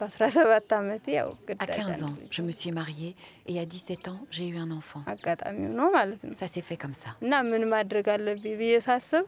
በአስራ 0.00 0.24
ሰባት 0.36 0.72
አመቴ 0.72 1.04
ያው 1.12 1.30
À 1.30 1.46
ግዳጅ 1.48 1.70
15 1.78 2.02
ans, 2.02 2.12
አንድ 2.12 2.20
ልጅ 2.22 2.32
je 2.36 2.42
me 2.42 2.52
suis 2.52 2.72
mariée 2.72 3.12
et 3.46 3.56
à 3.58 3.66
17 3.66 4.08
ans, 4.08 4.20
j'ai 4.30 4.46
eu 4.48 4.56
un 4.56 4.70
enfant. 4.70 5.02
አጋጣሚ 5.06 5.58
ሆኖ 5.68 5.80
ማለት 5.98 6.20
ነው። 6.26 6.34
Ça 6.34 6.46
s'est 6.48 6.66
fait 6.68 6.80
comme 6.82 6.96
ça. 7.02 7.10
እና 7.24 7.32
ምን 7.50 7.64
ማድረግ 7.74 8.06
አለብኝ 8.14 8.54
ብዬ 8.60 8.74
ሳስብ 8.88 9.24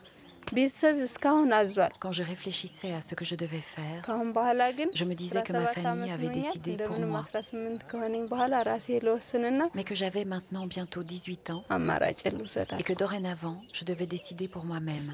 ቤተሰብ 0.56 0.94
እስካሁን 1.06 1.50
አዟል። 1.58 1.92
Quand 2.04 2.14
je 2.18 2.22
réfléchissais 2.22 2.92
à 2.98 3.02
ce 3.08 3.12
que 3.18 3.24
je 3.30 3.36
devais 3.42 3.64
faire, 3.74 4.00
ከአሁን 4.06 4.30
በኋላ 4.36 4.60
ግን 4.78 4.88
je 5.00 5.04
me 5.04 5.14
disais 5.22 5.42
que 5.42 5.52
ma 5.52 5.64
17 5.66 5.84
famille 5.86 6.12
ዓመት 6.12 6.14
avait 6.16 6.28
ሆኖኛል። 6.30 6.38
décidé 6.38 6.72
pour 6.78 6.96
እንደምንም 6.96 7.10
moi, 7.14 7.22
18 7.34 7.82
ከሆነኝ 7.90 8.22
በኋላ 8.32 8.54
ራሴ 8.70 8.86
ልወስንና 9.06 9.60
mais 9.78 9.84
que 9.84 9.96
j'avais 10.02 10.24
maintenant 10.34 10.64
bientôt 10.76 11.02
18 11.04 11.50
ans 11.54 11.62
አማራጭ 11.78 12.20
ልውሰዳል። 12.38 12.78
et 12.80 12.86
que 12.90 12.94
dorénavant, 13.04 13.56
je 13.78 13.84
devais 13.90 14.08
décider 14.16 14.48
pour 14.48 14.64
moi-même. 14.64 15.10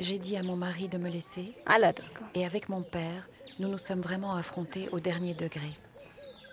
J'ai 0.00 0.18
dit 0.18 0.36
à 0.36 0.42
mon 0.42 0.56
mari 0.56 0.88
de 0.88 0.98
me 0.98 1.08
laisser. 1.08 1.54
Et 2.34 2.44
avec 2.44 2.68
mon 2.68 2.82
père, 2.82 3.28
nous 3.58 3.68
nous 3.68 3.78
sommes 3.78 4.00
vraiment 4.00 4.34
affrontés 4.34 4.88
au 4.92 5.00
dernier 5.00 5.34
degré. 5.34 5.68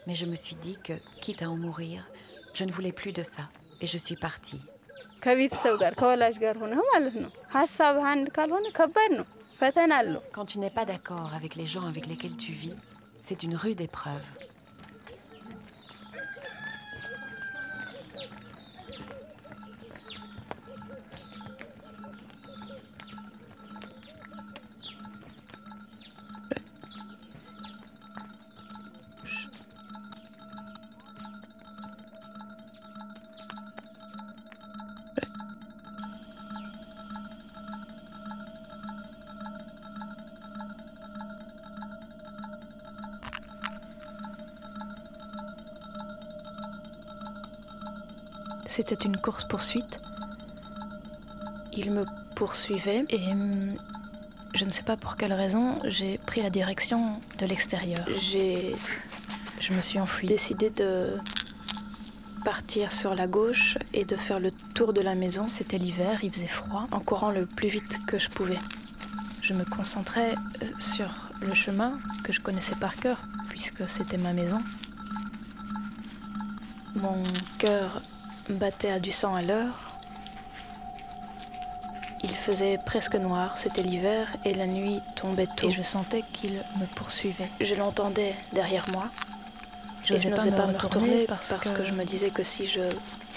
Mais 0.05 0.13
je 0.13 0.25
me 0.25 0.35
suis 0.35 0.55
dit 0.55 0.77
que, 0.83 0.93
quitte 1.21 1.41
à 1.41 1.49
en 1.49 1.57
mourir, 1.57 2.07
je 2.53 2.63
ne 2.63 2.71
voulais 2.71 2.91
plus 2.91 3.11
de 3.11 3.23
ça. 3.23 3.49
Et 3.81 3.87
je 3.87 3.97
suis 3.97 4.15
partie. 4.15 4.61
Quand 10.31 10.45
tu 10.45 10.59
n'es 10.59 10.69
pas 10.69 10.85
d'accord 10.85 11.33
avec 11.35 11.55
les 11.55 11.65
gens 11.65 11.85
avec 11.87 12.05
lesquels 12.07 12.37
tu 12.37 12.51
vis, 12.51 12.75
c'est 13.21 13.43
une 13.43 13.55
rude 13.55 13.81
épreuve. 13.81 14.23
C'était 48.67 48.95
une 48.95 49.17
course-poursuite. 49.17 49.99
Il 51.73 51.91
me 51.91 52.05
poursuivait 52.35 53.05
et 53.09 53.31
hum, 53.31 53.73
je 54.53 54.65
ne 54.65 54.69
sais 54.69 54.83
pas 54.83 54.97
pour 54.97 55.17
quelle 55.17 55.33
raison, 55.33 55.79
j'ai 55.85 56.17
pris 56.19 56.41
la 56.41 56.49
direction 56.49 57.19
de 57.39 57.45
l'extérieur. 57.45 58.05
J'ai. 58.21 58.75
Je 59.59 59.73
me 59.73 59.81
suis 59.81 59.99
enfuie. 59.99 60.27
Décidé 60.27 60.69
de 60.69 61.17
partir 62.43 62.93
sur 62.93 63.15
la 63.15 63.27
gauche 63.27 63.77
et 63.93 64.05
de 64.05 64.15
faire 64.15 64.39
le 64.39 64.51
tour 64.51 64.93
de 64.93 65.01
la 65.01 65.15
maison. 65.15 65.47
C'était 65.47 65.77
l'hiver, 65.77 66.19
il 66.23 66.31
faisait 66.31 66.47
froid, 66.47 66.87
en 66.91 66.99
courant 66.99 67.31
le 67.31 67.45
plus 67.45 67.67
vite 67.67 67.99
que 68.05 68.19
je 68.19 68.29
pouvais. 68.29 68.59
Je 69.41 69.53
me 69.53 69.63
concentrais 69.63 70.35
euh, 70.61 70.65
sur 70.79 71.29
le 71.41 71.53
chemin 71.53 71.99
que 72.23 72.33
je 72.33 72.39
connaissais 72.39 72.75
par 72.75 72.95
cœur, 72.95 73.21
puisque 73.49 73.89
c'était 73.89 74.17
ma 74.17 74.33
maison. 74.33 74.59
Mon 76.95 77.23
cœur 77.57 78.01
battait 78.49 78.91
à 78.91 78.99
du 78.99 79.11
sang 79.11 79.35
à 79.35 79.41
l'heure. 79.41 79.93
Il 82.23 82.33
faisait 82.33 82.79
presque 82.83 83.15
noir, 83.15 83.57
c'était 83.57 83.83
l'hiver 83.83 84.27
et 84.43 84.53
la 84.53 84.65
nuit 84.65 85.01
tombait 85.15 85.47
tôt. 85.55 85.69
Et 85.69 85.71
je 85.71 85.81
sentais 85.81 86.23
qu'il 86.33 86.53
me 86.79 86.85
poursuivait. 86.95 87.51
Je 87.61 87.75
l'entendais 87.75 88.35
derrière 88.53 88.85
moi. 88.91 89.09
Je 90.03 90.13
n'osais 90.13 90.51
pas, 90.51 90.65
me 90.65 90.77
retourner 90.77 91.25
parce, 91.25 91.53
que... 91.53 91.83
je 91.83 91.91
me 91.91 92.03
disais 92.03 92.29
que 92.29 92.41
si 92.41 92.65
je 92.65 92.81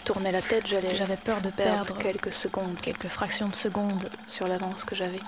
tournais 0.05 0.31
la 0.31 0.41
tête, 0.41 0.67
j'avais 0.67 1.17
peur 1.17 1.41
de 1.41 1.51
perdre 1.51 1.99
quelques 1.99 2.33
secondes, 2.33 2.81
quelques 2.81 3.09
fractions 3.09 3.49
de 3.49 3.57
secondes 3.57 4.09
sur 4.27 4.47
l'avance 4.47 4.85
que 4.85 4.95
j'avais. 4.95 5.21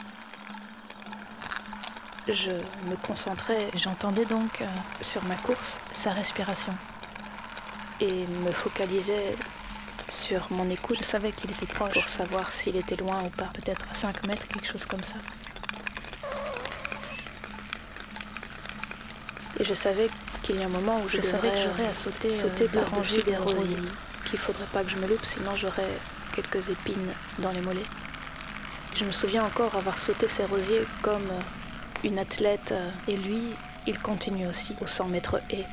Je 2.29 2.53
me 2.89 2.95
concentrais, 3.05 3.67
j'entendais 3.75 4.25
donc 4.25 4.61
euh, 4.61 4.67
sur 5.01 5.25
ma 5.25 5.35
course 5.35 5.81
sa 5.93 6.13
respiration 6.13 6.73
et 8.01 8.27
me 8.45 8.53
focalisais 8.53 9.35
sur 10.13 10.47
mon 10.51 10.69
écoute. 10.69 10.99
Je 11.01 11.05
savais 11.05 11.33
qu'il 11.33 11.51
était 11.51 11.67
proche 11.67 11.95
pour 11.95 12.09
savoir 12.09 12.53
s'il 12.53 12.77
était 12.77 12.97
loin 12.97 13.23
ou 13.25 13.31
pas, 13.31 13.51
peut-être 13.55 13.87
à 13.91 13.95
5 13.95 14.27
mètres, 14.27 14.47
quelque 14.47 14.67
chose 14.67 14.85
comme 14.85 15.03
ça. 15.03 15.17
Et 19.59 19.65
je 19.65 19.75
savais 19.75 20.09
qu'il 20.43 20.61
y 20.61 20.63
a 20.63 20.67
un 20.67 20.69
moment 20.69 21.01
où 21.03 21.09
je, 21.09 21.21
savais 21.21 21.49
que 21.49 21.57
j'aurais 21.57 21.87
à 21.87 21.95
sauter, 21.95 22.31
sauter 22.31 22.65
euh, 22.65 22.81
par-dessus 22.81 23.23
des 23.23 23.37
rosiers, 23.37 23.77
qu'il 24.27 24.39
faudrait 24.39 24.67
pas 24.73 24.83
que 24.83 24.91
je 24.91 24.97
me 24.97 25.07
loupe, 25.07 25.25
sinon 25.25 25.55
j'aurais 25.57 25.99
quelques 26.35 26.69
épines 26.69 27.13
dans 27.39 27.51
les 27.51 27.61
mollets. 27.61 27.81
Je 28.97 29.05
me 29.05 29.13
souviens 29.13 29.45
encore 29.45 29.75
avoir 29.77 29.99
sauté 29.99 30.29
ces 30.29 30.45
rosiers 30.45 30.85
comme 31.01 31.31
euh, 31.31 32.05
une 32.05 32.19
athlète, 32.19 32.73
euh, 32.73 32.91
et 33.09 33.17
lui, 33.17 33.43
il 33.87 33.99
continue 33.99 34.47
aussi 34.47 34.75
au 34.81 34.87
100 34.87 35.07
mètres 35.09 35.41
et. 35.51 35.65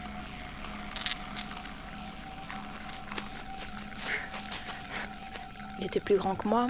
Il 5.80 5.86
était 5.86 6.00
plus 6.00 6.18
grand 6.18 6.36
que 6.36 6.48
moi, 6.48 6.68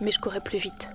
mais 0.00 0.12
je 0.12 0.18
courais 0.18 0.40
plus 0.40 0.58
vite. 0.58 0.88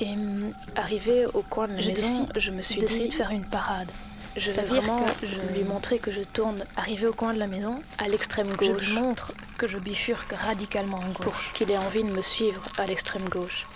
Et 0.00 0.12
hum, 0.12 0.52
arrivé 0.76 1.26
au 1.34 1.42
coin 1.42 1.68
de 1.68 1.74
la 1.74 1.86
maison, 1.86 2.28
je 2.36 2.50
me 2.50 2.62
suis 2.62 2.80
décidé 2.80 3.08
de 3.08 3.14
faire 3.14 3.30
une 3.30 3.44
parade. 3.44 3.90
Je 4.36 4.52
vais 4.52 4.62
vraiment 4.62 5.04
je... 5.22 5.54
lui 5.54 5.64
montrer 5.64 5.98
que 5.98 6.12
je 6.12 6.22
tourne, 6.22 6.64
arrivé 6.76 7.06
au 7.06 7.12
coin 7.12 7.32
de 7.32 7.38
la 7.38 7.48
maison, 7.48 7.82
à 7.98 8.08
l'extrême 8.08 8.54
gauche. 8.54 8.68
Je 8.80 8.90
lui 8.90 9.00
montre 9.00 9.32
que 9.56 9.66
je 9.66 9.78
bifurque 9.78 10.32
radicalement 10.32 10.98
à 10.98 11.06
gauche 11.06 11.24
pour 11.24 11.34
qu'il 11.54 11.70
ait 11.70 11.78
envie 11.78 12.04
de 12.04 12.10
me 12.10 12.22
suivre 12.22 12.62
à 12.76 12.86
l'extrême 12.86 13.28
gauche. 13.28 13.66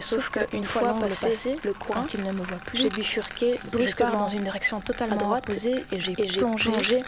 Sauf 0.00 0.28
qu'une 0.28 0.64
fois, 0.64 0.82
fois 0.82 0.98
passé, 0.98 1.28
passé, 1.28 1.56
le 1.62 1.72
coin, 1.72 2.02
quand 2.02 2.14
il 2.14 2.24
ne 2.24 2.32
me 2.32 2.42
voit 2.42 2.56
plus, 2.58 2.78
j'ai 2.78 2.88
bifurqué 2.90 3.60
brusquement 3.70 4.10
dans 4.10 4.28
une 4.28 4.42
direction 4.42 4.80
totalement 4.80 5.14
à 5.14 5.18
droite 5.18 5.48
opposée 5.48 5.84
et 5.92 6.00
j'ai 6.00 6.14
plongé, 6.14 6.70
plongé 6.70 7.04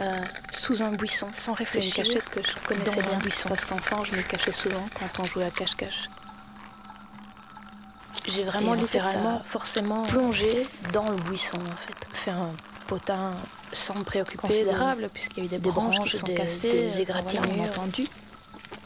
euh, 0.00 0.20
sous 0.50 0.82
un 0.82 0.90
buisson 0.90 1.28
sans 1.32 1.54
réfléchir. 1.54 2.04
C'est 2.04 2.12
une 2.12 2.20
cachette 2.20 2.28
que 2.30 2.42
je 2.42 2.66
connaissais 2.66 3.00
bien 3.00 3.18
buisson. 3.18 3.48
parce 3.48 3.64
qu'enfant 3.64 4.04
je 4.04 4.16
me 4.16 4.22
cachais 4.22 4.52
souvent 4.52 4.84
quand 4.98 5.22
on 5.22 5.24
jouait 5.24 5.44
à 5.44 5.50
cache-cache. 5.50 6.08
J'ai 8.26 8.42
vraiment 8.42 8.74
littéralement, 8.74 9.40
forcément 9.44 10.02
plongé 10.02 10.62
dans 10.92 11.08
le 11.08 11.16
buisson 11.16 11.58
en 11.58 11.76
fait. 11.76 12.08
Fait 12.12 12.30
un 12.32 12.52
potin 12.86 13.34
sans 13.72 13.94
me 13.94 14.04
préoccuper 14.04 14.48
considérable 14.48 15.08
puisqu'il 15.12 15.38
y 15.38 15.42
a 15.42 15.44
eu 15.46 15.48
des, 15.48 15.58
des 15.58 15.70
branches, 15.70 15.98
qui 16.00 16.16
sont 16.16 16.26
des, 16.26 16.34
cassées, 16.34 16.88
des 16.88 17.00
égratignures 17.00 17.62
entendues. 17.62 18.08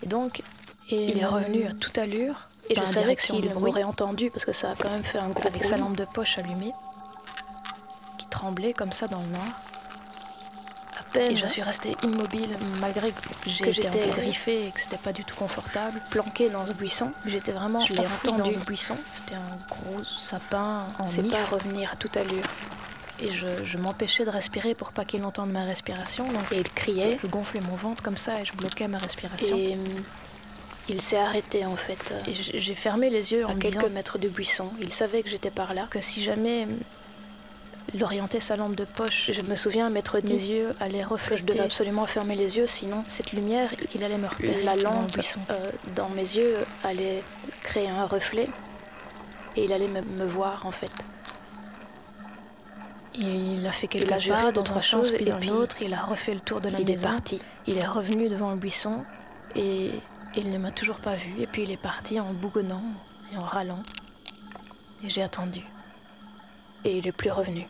Et 0.03 0.07
donc, 0.07 0.43
et 0.91 1.07
il 1.07 1.19
est 1.19 1.27
revenu 1.27 1.67
à 1.67 1.73
toute 1.73 1.99
allure 1.99 2.49
et 2.69 2.77
je 2.77 2.85
savais 2.85 3.17
qu'il 3.17 3.53
m'aurait 3.55 3.83
entendu 3.83 4.31
parce 4.31 4.45
que 4.45 4.53
ça 4.53 4.71
a 4.71 4.75
quand 4.75 4.91
même 4.91 5.03
fait 5.03 5.19
un 5.19 5.31
gros 5.31 5.49
avec 5.49 5.65
sa 5.65 5.77
lampe 5.77 5.97
de 5.97 6.05
poche 6.05 6.39
allumée 6.39 6.73
qui 8.19 8.27
tremblait 8.29 8.73
comme 8.73 8.93
ça 8.93 9.09
dans 9.09 9.21
le 9.21 9.27
noir. 9.27 9.70
Peine. 11.13 11.33
Et 11.33 11.37
je 11.37 11.47
suis 11.47 11.63
restée 11.63 11.97
immobile 12.03 12.57
malgré 12.81 13.11
que 13.11 13.73
j'étais 13.73 14.09
griffée 14.17 14.67
et 14.67 14.71
que 14.71 14.81
c'était 14.81 14.97
pas 14.97 15.13
du 15.13 15.25
tout 15.25 15.37
confortable, 15.37 16.01
planquée 16.11 16.49
dans 16.51 16.67
ce 16.67 16.73
buisson. 16.73 17.11
J'étais 17.27 17.53
vraiment 17.53 17.81
je 17.85 17.93
entendu 17.93 18.55
dans 18.55 18.61
ce 18.61 18.67
buisson. 18.67 18.97
C'était 19.15 19.37
un 19.37 19.57
gros 19.69 20.05
sapin 20.05 20.87
C'est 21.07 21.29
pas 21.31 21.45
revenir 21.51 21.93
à 21.93 21.97
toute 21.97 22.17
allure. 22.17 22.45
Et 23.23 23.33
je, 23.33 23.47
je 23.65 23.77
m'empêchais 23.77 24.25
de 24.25 24.31
respirer 24.31 24.75
pour 24.75 24.93
pas 24.93 25.05
qu'il 25.05 25.23
entende 25.25 25.51
ma 25.51 25.65
respiration. 25.65 26.25
Donc, 26.25 26.53
et 26.53 26.59
il 26.59 26.71
criait, 26.71 27.19
je 27.23 27.27
gonflais 27.27 27.61
mon 27.61 27.77
ventre 27.77 28.03
comme 28.03 28.17
ça 28.17 28.41
et 28.41 28.45
je 28.47 28.53
bloquais 28.55 28.89
ma 28.89 28.99
respiration. 28.99 29.57
Et 29.57 29.77
il 30.89 31.01
s'est 31.01 31.19
arrêté 31.19 31.67
en 31.67 31.77
fait. 31.77 32.15
J'ai 32.29 32.75
fermé 32.75 33.11
les 33.11 33.33
yeux 33.33 33.45
en 33.47 33.51
à 33.51 33.55
quelques 33.55 33.91
mètres 33.91 34.19
de 34.19 34.29
buisson. 34.29 34.71
Il 34.81 34.93
savait 34.93 35.23
que 35.23 35.29
j'étais 35.29 35.51
par 35.51 35.75
là, 35.75 35.87
que 35.91 36.01
si 36.01 36.25
jamais 36.25 36.67
il 37.95 38.05
orientait 38.05 38.41
sa 38.41 38.57
lampe 38.57 38.77
de 38.77 38.85
poche, 38.85 39.31
je 39.33 39.43
me 39.43 39.57
souviens 39.57 39.91
mettre 39.91 40.21
des 40.21 40.51
yeux 40.51 40.73
allait 40.81 41.03
refléter. 41.03 41.43
Je 41.43 41.47
devais 41.47 41.61
absolument 41.61 42.07
fermer 42.07 42.37
les 42.37 42.57
yeux, 42.57 42.67
sinon 42.67 43.03
cette 43.07 43.33
lumière 43.33 43.71
qu'il 43.89 44.05
allait 44.05 44.19
me 44.19 44.29
repérer. 44.29 44.63
La 44.63 44.77
lampe 44.77 45.11
dans, 45.17 45.55
euh, 45.55 45.71
dans 45.97 46.09
mes 46.11 46.23
yeux 46.23 46.57
allait 46.85 47.23
créer 47.63 47.89
un 47.89 48.07
reflet 48.07 48.49
et 49.57 49.65
il 49.65 49.73
allait 49.73 49.89
me, 49.89 50.03
me 50.03 50.25
voir 50.25 50.67
en 50.67 50.71
fait. 50.71 50.93
Il 53.15 53.67
a 53.67 53.73
fait 53.73 53.89
quelques 53.89 54.29
pas 54.29 54.53
d'autres 54.53 54.81
choses 54.81 55.15
et 55.15 55.33
puis 55.33 55.49
l'autre, 55.49 55.77
il 55.83 55.93
a 55.95 56.03
refait 56.03 56.35
le 56.35 56.41
tour 56.41 56.61
de 56.61 56.69
la 56.69 56.79
il 56.79 56.87
maison. 56.87 57.09
Est 57.09 57.11
parti. 57.11 57.41
Il 57.67 57.77
est 57.77 57.87
revenu 57.87 58.29
devant 58.29 58.51
le 58.51 58.57
buisson 58.57 59.05
et 59.57 59.91
il 60.37 60.51
ne 60.51 60.59
m'a 60.59 60.71
toujours 60.71 60.99
pas 60.99 61.17
vu 61.17 61.35
et 61.41 61.47
puis 61.47 61.65
il 61.65 61.71
est 61.73 61.77
parti 61.77 62.21
en 62.21 62.29
bougonnant 62.29 62.85
et 63.33 63.37
en 63.37 63.43
râlant. 63.43 63.83
Et 65.05 65.09
j'ai 65.09 65.23
attendu. 65.23 65.63
Et 66.85 66.99
il 66.99 67.07
est 67.07 67.13
plus 67.13 67.31
revenu. 67.31 67.67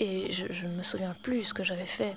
Et 0.00 0.30
je, 0.32 0.64
ne 0.64 0.76
me 0.76 0.82
souviens 0.82 1.16
plus 1.22 1.44
ce 1.44 1.54
que 1.54 1.64
j'avais 1.64 1.86
fait. 1.86 2.14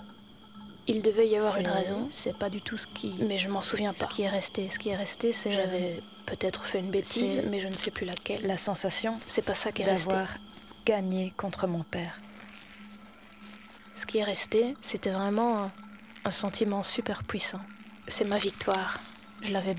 Il 0.87 1.01
devait 1.01 1.27
y 1.27 1.35
avoir 1.35 1.57
une 1.57 1.67
raison, 1.67 2.07
c'est 2.09 2.37
pas 2.37 2.49
du 2.49 2.61
tout 2.61 2.77
ce 2.77 2.87
qui. 2.87 3.15
Mais 3.19 3.37
je 3.37 3.47
m'en 3.47 3.61
souviens 3.61 3.93
pas. 3.93 4.05
Ce 4.09 4.15
qui 4.15 4.23
est 4.23 4.29
resté, 4.29 4.69
ce 4.69 4.79
qui 4.79 4.89
est 4.89 4.95
resté, 4.95 5.31
c'est 5.31 5.51
j'avais 5.51 6.01
peut-être 6.25 6.65
fait 6.65 6.79
une 6.79 6.91
bêtise, 6.91 7.41
mais 7.49 7.59
je 7.59 7.67
ne 7.67 7.75
sais 7.75 7.91
plus 7.91 8.05
laquelle. 8.05 8.45
La 8.45 8.57
sensation, 8.57 9.17
c'est 9.25 9.45
pas 9.45 9.55
ça 9.55 9.71
qui 9.71 9.83
est 9.83 9.85
resté. 9.85 10.09
D'avoir 10.09 10.37
gagné 10.85 11.33
contre 11.37 11.67
mon 11.67 11.83
père. 11.83 12.19
Ce 13.95 14.05
qui 14.05 14.17
est 14.17 14.23
resté, 14.23 14.75
c'était 14.81 15.11
vraiment 15.11 15.71
un 16.25 16.31
sentiment 16.31 16.83
super 16.83 17.23
puissant. 17.23 17.61
C'est 18.07 18.25
ma 18.25 18.37
victoire. 18.37 18.99
Je 19.43 19.51
l'avais 19.51 19.75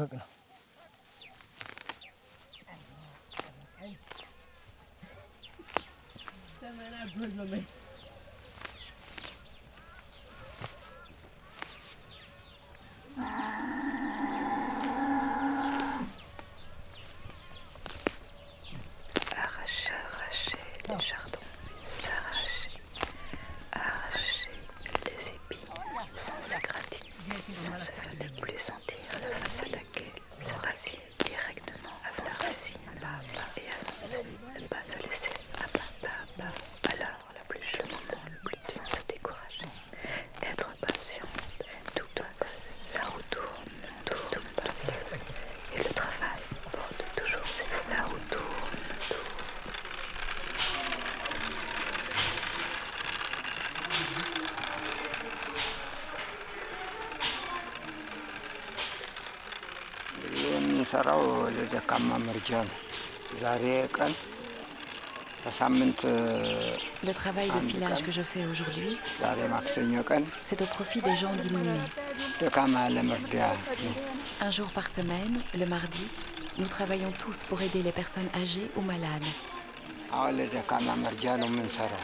પકડો 0.00 0.20
તમારા 6.60 7.06
ભૂલ 7.12 7.32
የምሰራው 60.99 61.21
ለደካማ 61.57 62.09
መርጃ 62.27 62.49
ነው። 62.69 62.77
ዛሬ 63.43 63.63
ቀን 63.97 64.13
በሳምንት 65.43 65.99
Le 67.07 67.13
travail 67.21 67.49
de 67.55 67.59
filage 67.71 68.01
que 68.05 68.13
je 68.17 68.23
fais 68.31 68.45
aujourd'hui, 68.51 68.91
ዛሬ 69.21 69.39
ማክሰኞ 69.53 69.93
ቀን 70.09 70.23
c'est 70.47 70.61
au 70.65 70.69
profit 70.75 71.01
des 71.07 71.15
gens 71.21 71.35
diminués. 71.45 71.85
ደካማ 72.41 72.75
ለመርዳ 72.95 73.35
ነው። 73.83 73.93
Un 74.45 74.51
jour 74.57 74.69
par 74.77 74.87
semaine, 74.97 75.35
le 75.61 75.65
mardi, 75.75 76.05
nous 76.59 76.69
travaillons 76.75 77.13
tous 77.23 77.37
pour 77.49 77.59
aider 77.65 77.81
les 77.87 77.95
personnes 78.01 78.29
âgées 78.43 78.67
ou 78.77 78.83
malades. 78.91 79.29
አሁን 80.15 80.33
ለደካማ 80.39 80.87
መርጃ 81.05 81.23
ነው 81.41 81.49
የምንሰራው። 81.51 82.03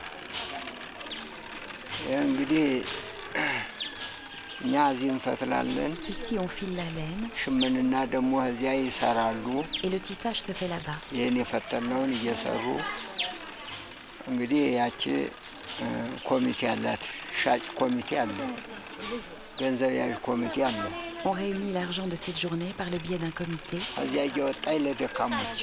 ይህ 2.06 2.20
እንግዲህ 2.28 2.66
እኛ 4.66 4.74
እዚህ 4.92 5.10
እንፈትላለን። 5.14 5.94
Ici, 6.14 6.34
on 6.38 6.50
file 6.50 6.76
la 6.76 6.88
laine 6.98 7.24
ሽምንና 7.40 7.94
ደግሞ 8.14 8.34
እዚያ 8.50 8.72
ይሰራሉ። 8.82 9.46
et 9.84 9.90
le 9.90 10.00
tissage 10.00 10.40
se 10.42 10.54
fait 10.54 10.70
là-bas. 10.70 10.98
ይህን 11.16 11.38
የፈተልነውን 11.42 12.12
እየሰሩ 12.18 12.64
እንግዲህ 14.28 14.64
ያቺ 14.80 15.02
እ፣ 15.82 15.86
ኮሚቴ 16.30 16.62
አላት። 16.72 17.04
ሻጭ 17.42 17.64
ኮሚቴ 17.80 18.10
አለ፣ 18.24 18.38
ገንዘብ 19.60 19.92
ያዥ 20.00 20.14
ኮሚቴ 20.28 20.56
አለ። 20.70 20.82
On 21.26 21.34
réunit 21.34 21.72
l'argent 21.72 22.08
de 22.08 22.18
cette 22.18 22.40
journée 22.40 22.72
par 22.78 22.88
le 22.90 23.00
biais 23.00 23.20
d'un 23.20 23.34
comité 23.34 23.78
እዚያ 24.04 24.22
እየወጣኝ 24.30 24.78
ለደካሞች 24.86 25.60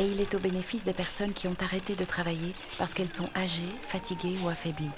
et 0.00 0.04
il 0.04 0.20
est 0.20 0.34
au 0.34 0.38
bénéfice 0.38 0.84
des 0.84 0.92
personnes 0.92 1.32
qui 1.32 1.48
ont 1.48 1.56
arrêté 1.60 1.94
de 1.94 2.04
travailler 2.04 2.54
parce 2.78 2.94
qu'elles 2.94 3.08
sont 3.08 3.28
âgées, 3.36 3.74
fatiguées 3.88 4.36
ou 4.44 4.48
affaiblies. 4.48 4.90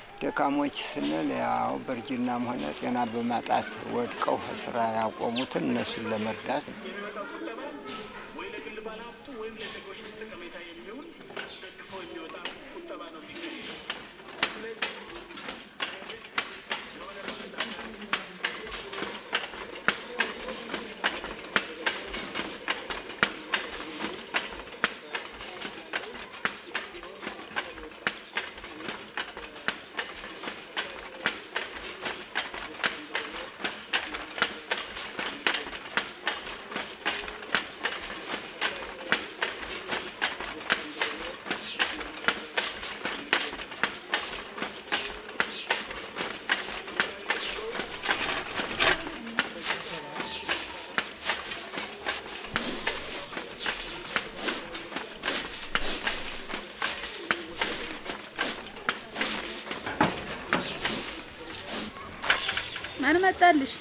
መጣልሽ? 63.31 63.73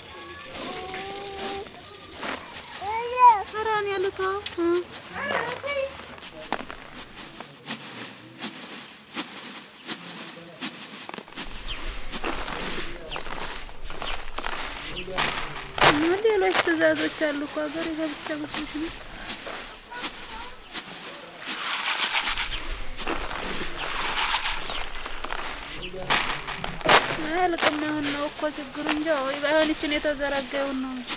ሌሎች 16.23 16.57
ትዕዛዞች 16.59 17.17
አሉ 17.27 17.39
እኮ 17.47 17.55
ሀገር 17.63 17.87
ገብቻ 17.97 18.27
መስሎሽ 18.41 18.73
ነው? 18.75 18.91
አያልቅም። 27.27 27.77
አሁን 27.87 28.05
ነው 28.13 28.25
እኮ 28.29 28.41
ችግሩ 28.57 28.85
እንጂ 29.68 29.68
ወይ 29.68 29.68
ባይሆን 29.68 29.70
ይችን 29.72 29.94
የተዘረጋውን 29.94 30.78
ነው 30.82 30.92
እንጂ 30.94 31.08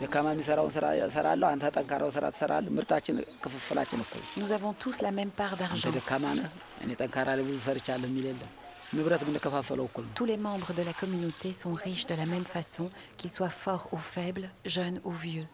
ደካማ 0.00 0.28
የሚሰራውን 0.32 0.72
ስራ 0.74 0.86
እሰራለሁ፣ 1.06 1.46
አንተ 1.50 1.66
ጠንካራው 1.76 2.10
ስራ 2.16 2.24
ትሰራለህ። 2.34 2.72
ምርታችን 2.78 3.16
ክፍፍላችን 3.44 4.02
እኩል 4.04 4.20
ነው። 4.22 4.30
Nous 4.42 4.50
avons 4.52 4.74
tous 4.84 4.96
la 5.06 5.12
même 5.18 5.32
part 5.40 5.54
አንተ 5.54 5.62
d'argent. 5.62 5.94
ደካማ 5.98 6.24
ነህ፣ 6.38 6.48
እኔ 6.84 6.90
ጠንካራ 7.02 7.28
ላይ 7.38 7.44
ብዙ 7.48 7.58
ሰርቻለሁ 7.68 8.08
የሚል 8.10 8.26
የለም። 8.30 8.52
ንብረት 8.92 9.22
የምንከፋፈለው 9.24 9.84
እኩል 9.88 10.04
ነው። 10.06 10.14
Tous 10.14 10.26
les 10.26 10.38
membres 10.40 10.72
de 10.72 10.82
la 10.82 10.94
communauté 10.94 11.48
sont 11.52 11.74
riches 11.84 12.06
de 12.06 12.14
la 12.14 12.26
même 12.26 12.46
façon, 12.46 12.84
qu'ils 13.18 13.32
soient 13.36 13.54
forts 13.64 13.86
ou 13.94 14.00
faibles, 14.14 14.46
jeunes 14.74 14.98
ou 15.04 15.14
vieux. 15.24 15.46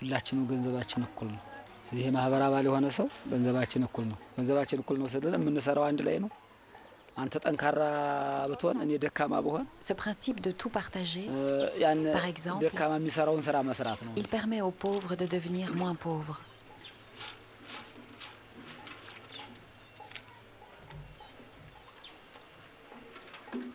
ሁላችንም 0.00 0.44
ገንዘባችን 0.50 1.02
እኩል 1.06 1.28
ነው። 1.34 1.42
ይሄ 1.92 2.06
ማህበር 2.16 2.42
አባል 2.46 2.64
የሆነ 2.68 2.86
ሰው 2.96 3.06
ገንዘባችን 3.32 3.82
እኩል 3.86 4.04
ነው። 4.10 4.18
ገንዘባችን 4.36 4.80
እኩል 4.82 4.96
ነው 5.00 5.08
ስንል 5.12 5.34
የምንሰራው 5.38 5.84
አንድ 5.88 6.00
ላይ 6.08 6.16
ነው። 6.24 6.30
አንተ 7.16 7.34
ጠንካራ 7.44 7.78
ብትሆን 8.50 8.76
እኔ 8.84 8.90
ደካማ 9.04 9.34
ብሆን 9.46 9.64
Ce 9.82 9.94
principe 10.02 10.38
de 10.40 10.52
tout 10.60 10.72
partager, 10.76 11.24
እ፣ 11.32 11.40
ያን 11.82 12.02
Par 12.18 12.26
exemple, 12.32 12.62
ደካማ 12.64 12.92
የሚሰራውን 13.00 13.42
ስራ 13.48 13.56
መስራት 13.70 14.00
ነው። 14.06 14.12
il 14.22 14.28
permet 14.28 14.60
aux 14.66 14.76
pauvres 14.84 15.14
de 15.22 15.26
devenir 15.34 15.66
moins 15.80 15.96
pauvres. 16.06 16.38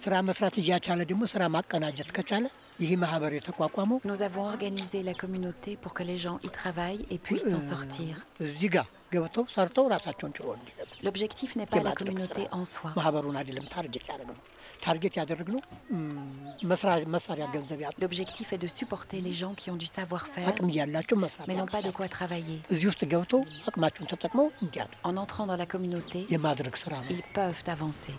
ስራ 0.07 0.13
መስራት 0.27 0.55
እያቻለ 0.61 1.01
ደግሞ 1.11 1.23
ስራ 1.33 1.43
ማቀናጀት 1.55 2.09
ከቻለ 2.17 2.45
ይህ 2.83 2.91
ማህበር 3.03 3.31
የተቋቋመው 3.37 3.97
Nous 4.11 4.21
avons 4.27 4.45
organisé 4.53 4.99
la 5.09 5.15
communauté 5.23 5.71
pour 5.83 5.91
que 5.97 6.03
les 6.11 6.17
gens 6.25 6.37
y 6.47 6.51
travaillent 6.59 7.03
et 7.13 7.19
puissent 7.27 7.49
s'en 7.53 7.63
sortir. 7.73 8.13
እዚህ 8.47 8.69
ጋር 8.75 8.87
ገብተው 9.13 9.45
ሰርተው 9.55 9.85
ራሳቸውን 9.95 10.33
ችሎ 10.37 10.47
እንዲሄዱ 10.59 10.89
L'objectif 11.07 11.49
n'est 11.59 11.69
pas 11.73 11.77
la 11.77 11.83
የማድረግ 11.83 12.01
communauté 12.01 12.43
ስራ 12.45 12.55
en 12.59 12.65
soi. 12.73 12.91
ማህበሩን 12.99 13.37
አይደለም 13.41 13.67
ታርጌት 13.75 14.05
ያደረግነው። 14.11 14.41
ታርጌት 14.85 15.13
ያደረግነው 15.19 15.61
እም፣ 15.95 16.07
መስራ- 16.71 16.95
መሳሪያ 17.15 17.45
ገንዘብ 17.55 17.79
ያጡ 17.85 17.93
L'objectif 18.03 18.47
est 18.55 18.61
de 18.65 18.69
supporter 18.79 19.19
les 19.27 19.35
gens 19.41 19.53
qui 19.61 19.67
ont 19.73 19.79
du 19.83 19.89
savoir-faire, 19.97 20.47
አቅም 20.51 20.67
እያላቸው 20.73 21.17
መስራት 21.25 21.47
mais 21.49 21.57
n'ont 21.59 21.71
pas 21.75 21.83
de 21.85 21.91
ያቅታቸው 21.91 21.97
quoi 21.99 22.07
travailler. 22.17 22.57
እዚህ 22.73 22.87
ውስጥ 22.91 23.03
ገብተው 23.13 23.41
አቅማቸውን 23.69 24.09
ተጠቅመው 24.13 24.47
እንዲያዱ 24.65 24.91
En 25.09 25.15
entrant 25.23 25.45
dans 25.51 25.59
la 25.63 25.67
communauté, 25.75 26.21
የማድረግ 26.35 26.75
ስራ 26.83 26.93
ነው። 27.05 27.11
ils 27.15 27.23
peuvent 27.37 27.63
avancer. 27.75 28.17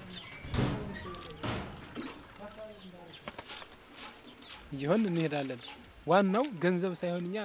እየሆን 4.73 5.03
እንሄዳለን። 5.11 5.61
ዋናው 6.09 6.47
ገንዘብ 6.65 6.95
ሳይሆን 7.01 7.25
እኛ 7.25 7.37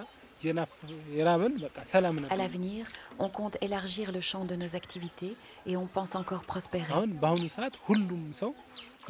የናፍ- 0.46 0.76
የራበን 1.16 1.54
በቃ 1.64 1.78
ሰላም 1.92 2.16
À 2.18 2.22
ነበር። 2.24 2.38
l'avenir, 2.42 2.84
on 3.20 3.30
compte 3.30 3.58
élargir 3.62 4.08
le 4.18 4.22
champ 4.22 4.44
de 4.46 4.56
nos 4.56 4.72
activités 4.76 5.32
et 5.66 5.76
on 5.76 5.88
pense 5.96 6.14
encore 6.22 6.44
prospérer. 6.52 6.92
አሁን 6.98 7.12
በአሁኑ 7.22 7.44
ሰዓት 7.56 7.74
ሁሉም 7.88 8.24
ሰው 8.42 8.52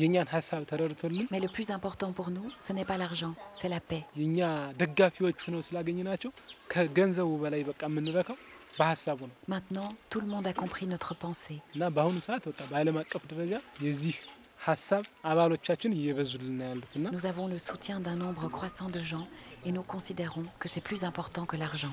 የእኛን 0.01 0.27
ሀሳብ 0.33 0.61
ተረድቶልን 0.71 1.25
Mais 1.33 1.41
le 1.45 1.49
plus 1.55 1.69
important 1.77 2.11
pour 2.17 2.27
nous, 2.29 2.47
ce 2.65 2.71
n'est 2.75 2.87
pas 2.91 2.99
l'argent, 3.03 3.33
c'est 3.59 3.71
la 3.75 3.81
paix. 3.89 4.01
የእኛ 4.21 4.39
ደጋፊዎች 4.81 5.37
ሆነው 5.47 5.61
ስላገኘናቸው 5.67 6.31
ከገንዘቡ 6.73 7.29
በላይ 7.43 7.63
በቃ 7.69 7.81
የምንረካው 7.89 8.37
በሀሳቡ 8.79 9.19
ነው 9.29 9.35
Maintenant, 9.53 9.87
tout 10.11 10.21
le 10.25 10.29
monde 10.33 10.47
a 10.47 10.53
compris 10.53 10.87
notre 10.87 11.13
pensée. 11.25 11.59
Nous 17.12 17.26
avons 17.26 17.48
le 17.48 17.58
soutien 17.58 18.00
d'un 18.00 18.16
nombre 18.16 18.48
croissant 18.48 18.88
de 18.88 18.98
gens 18.98 19.26
et 19.66 19.72
nous 19.72 19.82
considérons 19.82 20.44
que 20.58 20.70
c'est 20.70 20.80
plus 20.80 21.04
important 21.04 21.44
que 21.44 21.58
l'argent. 21.58 21.92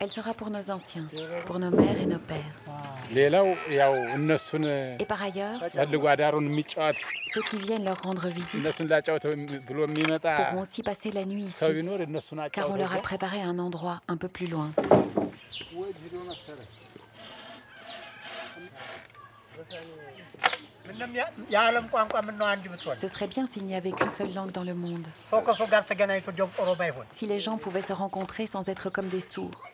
Elle 0.00 0.10
sera 0.10 0.34
pour 0.34 0.50
nos 0.50 0.70
anciens, 0.70 1.06
pour 1.46 1.58
nos 1.58 1.70
mères 1.70 2.00
et 2.00 2.06
nos 2.06 2.18
pères. 2.18 2.38
Et 3.10 5.04
par 5.06 5.22
ailleurs, 5.22 5.60
ceux 7.32 7.42
qui 7.42 7.56
viennent 7.58 7.84
leur 7.84 8.02
rendre 8.02 8.28
visite 8.28 8.62
pourront 10.22 10.62
aussi 10.62 10.82
passer 10.82 11.10
la 11.12 11.24
nuit 11.24 11.42
ici, 11.42 11.64
car 12.52 12.70
on 12.70 12.76
leur 12.76 12.94
a 12.94 12.98
préparé 12.98 13.40
un 13.42 13.58
endroit 13.58 14.00
un 14.08 14.16
peu 14.16 14.28
plus 14.28 14.46
loin. 14.46 14.72
Ce 22.94 23.08
serait 23.08 23.26
bien 23.26 23.46
s'il 23.46 23.64
n'y 23.64 23.74
avait 23.74 23.92
qu'une 23.92 24.10
seule 24.10 24.34
langue 24.34 24.52
dans 24.52 24.64
le 24.64 24.74
monde. 24.74 25.06
Si 27.12 27.26
les 27.26 27.40
gens 27.40 27.56
pouvaient 27.56 27.82
se 27.82 27.92
rencontrer 27.92 28.46
sans 28.46 28.68
être 28.68 28.90
comme 28.90 29.08
des 29.08 29.20
sourds. 29.20 29.64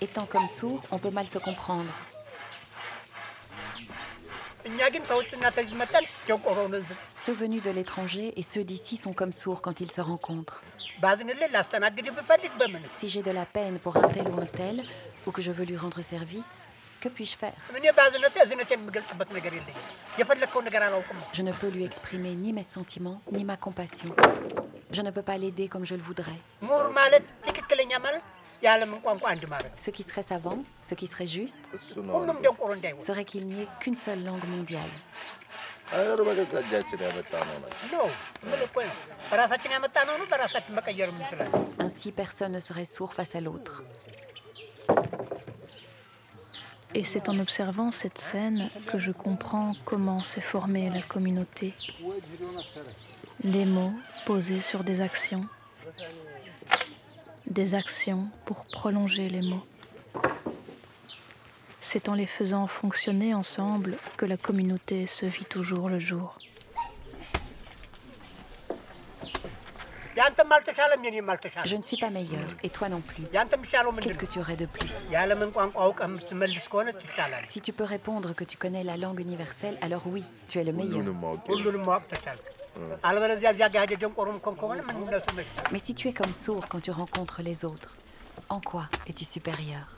Étant 0.00 0.26
comme 0.26 0.48
sourd, 0.48 0.82
on 0.90 0.98
peut 0.98 1.10
mal 1.10 1.26
se 1.26 1.38
comprendre. 1.38 1.90
Ceux 7.16 7.32
venus 7.32 7.62
de 7.62 7.70
l'étranger 7.70 8.32
et 8.36 8.42
ceux 8.42 8.64
d'ici 8.64 8.96
sont 8.96 9.12
comme 9.12 9.32
sourds 9.32 9.60
quand 9.60 9.80
ils 9.80 9.90
se 9.90 10.00
rencontrent. 10.00 10.62
Si 12.84 13.08
j'ai 13.08 13.22
de 13.22 13.30
la 13.30 13.44
peine 13.44 13.78
pour 13.78 13.96
un 13.96 14.08
tel 14.08 14.28
ou 14.28 14.40
un 14.40 14.46
tel, 14.46 14.84
ou 15.26 15.32
que 15.32 15.42
je 15.42 15.50
veux 15.50 15.64
lui 15.64 15.76
rendre 15.76 16.00
service, 16.02 16.46
que 17.00 17.08
puis-je 17.08 17.36
faire? 17.36 17.54
Je 21.34 21.42
ne 21.42 21.52
peux 21.52 21.68
lui 21.68 21.84
exprimer 21.84 22.30
ni 22.36 22.52
mes 22.52 22.62
sentiments, 22.62 23.20
ni 23.32 23.44
ma 23.44 23.56
compassion. 23.56 24.14
Je 24.92 25.00
ne 25.00 25.10
peux 25.10 25.22
pas 25.22 25.38
l'aider 25.38 25.68
comme 25.68 25.86
je 25.86 25.94
le 25.94 26.02
voudrais. 26.02 26.38
Ce 29.76 29.90
qui 29.90 30.02
serait 30.02 30.22
savant, 30.22 30.58
ce 30.82 30.94
qui 30.94 31.06
serait 31.06 31.26
juste, 31.26 31.60
serait 33.00 33.24
qu'il 33.24 33.46
n'y 33.46 33.62
ait 33.62 33.68
qu'une 33.80 33.96
seule 33.96 34.22
langue 34.22 34.46
mondiale. 34.48 34.80
Ainsi, 41.78 42.12
personne 42.12 42.52
ne 42.52 42.60
serait 42.60 42.84
sourd 42.84 43.14
face 43.14 43.34
à 43.34 43.40
l'autre. 43.40 43.82
Et 46.94 47.04
c'est 47.04 47.28
en 47.30 47.38
observant 47.38 47.90
cette 47.90 48.18
scène 48.18 48.68
que 48.86 48.98
je 48.98 49.12
comprends 49.12 49.74
comment 49.86 50.22
s'est 50.22 50.42
formée 50.42 50.90
la 50.90 51.00
communauté. 51.02 51.72
Des 53.44 53.64
mots 53.64 53.92
posés 54.24 54.60
sur 54.60 54.84
des 54.84 55.00
actions. 55.00 55.46
Des 57.46 57.74
actions 57.74 58.28
pour 58.44 58.64
prolonger 58.66 59.28
les 59.28 59.42
mots. 59.42 59.66
C'est 61.80 62.08
en 62.08 62.14
les 62.14 62.26
faisant 62.26 62.68
fonctionner 62.68 63.34
ensemble 63.34 63.96
que 64.16 64.26
la 64.26 64.36
communauté 64.36 65.08
se 65.08 65.26
vit 65.26 65.44
toujours 65.44 65.88
le 65.88 65.98
jour. 65.98 66.36
Je 71.64 71.76
ne 71.76 71.82
suis 71.82 71.96
pas 71.96 72.10
meilleure, 72.10 72.48
et 72.62 72.70
toi 72.70 72.88
non 72.88 73.00
plus. 73.00 73.24
Qu'est-ce 73.24 74.18
que 74.18 74.26
tu 74.26 74.38
aurais 74.38 74.56
de 74.56 74.66
plus? 74.66 74.94
Si 77.48 77.60
tu 77.60 77.72
peux 77.72 77.84
répondre 77.84 78.34
que 78.34 78.44
tu 78.44 78.56
connais 78.56 78.84
la 78.84 78.96
langue 78.96 79.18
universelle, 79.18 79.76
alors 79.80 80.02
oui, 80.06 80.22
tu 80.48 80.60
es 80.60 80.64
le 80.64 80.72
meilleur. 80.72 81.02
Mais 85.70 85.78
si 85.78 85.94
tu 85.94 86.08
es 86.08 86.12
comme 86.12 86.32
sourd 86.32 86.66
quand 86.68 86.80
tu 86.80 86.90
rencontres 86.90 87.42
les 87.42 87.64
autres, 87.64 87.92
en 88.48 88.60
quoi 88.60 88.88
es-tu 89.06 89.24
supérieur? 89.24 89.94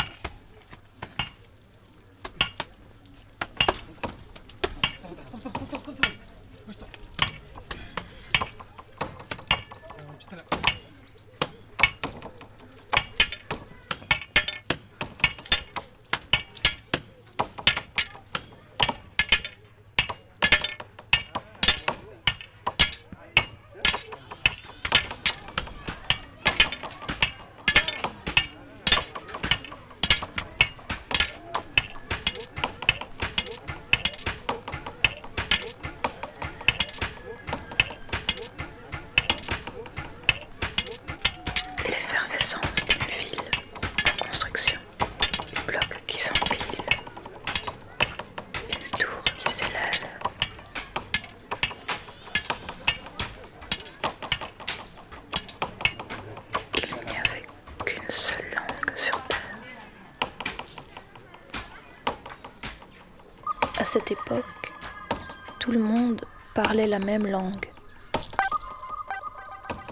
La 66.75 66.99
même 66.99 67.27
langue. 67.27 67.71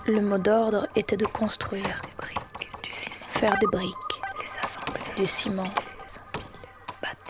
Le 0.07 0.21
mot 0.21 0.39
d'ordre 0.39 0.89
était 0.97 1.17
de 1.17 1.27
construire, 1.27 2.03
faire 3.31 3.57
des 3.59 3.69
briques, 3.69 4.21
du 5.17 5.27
ciment, 5.27 5.73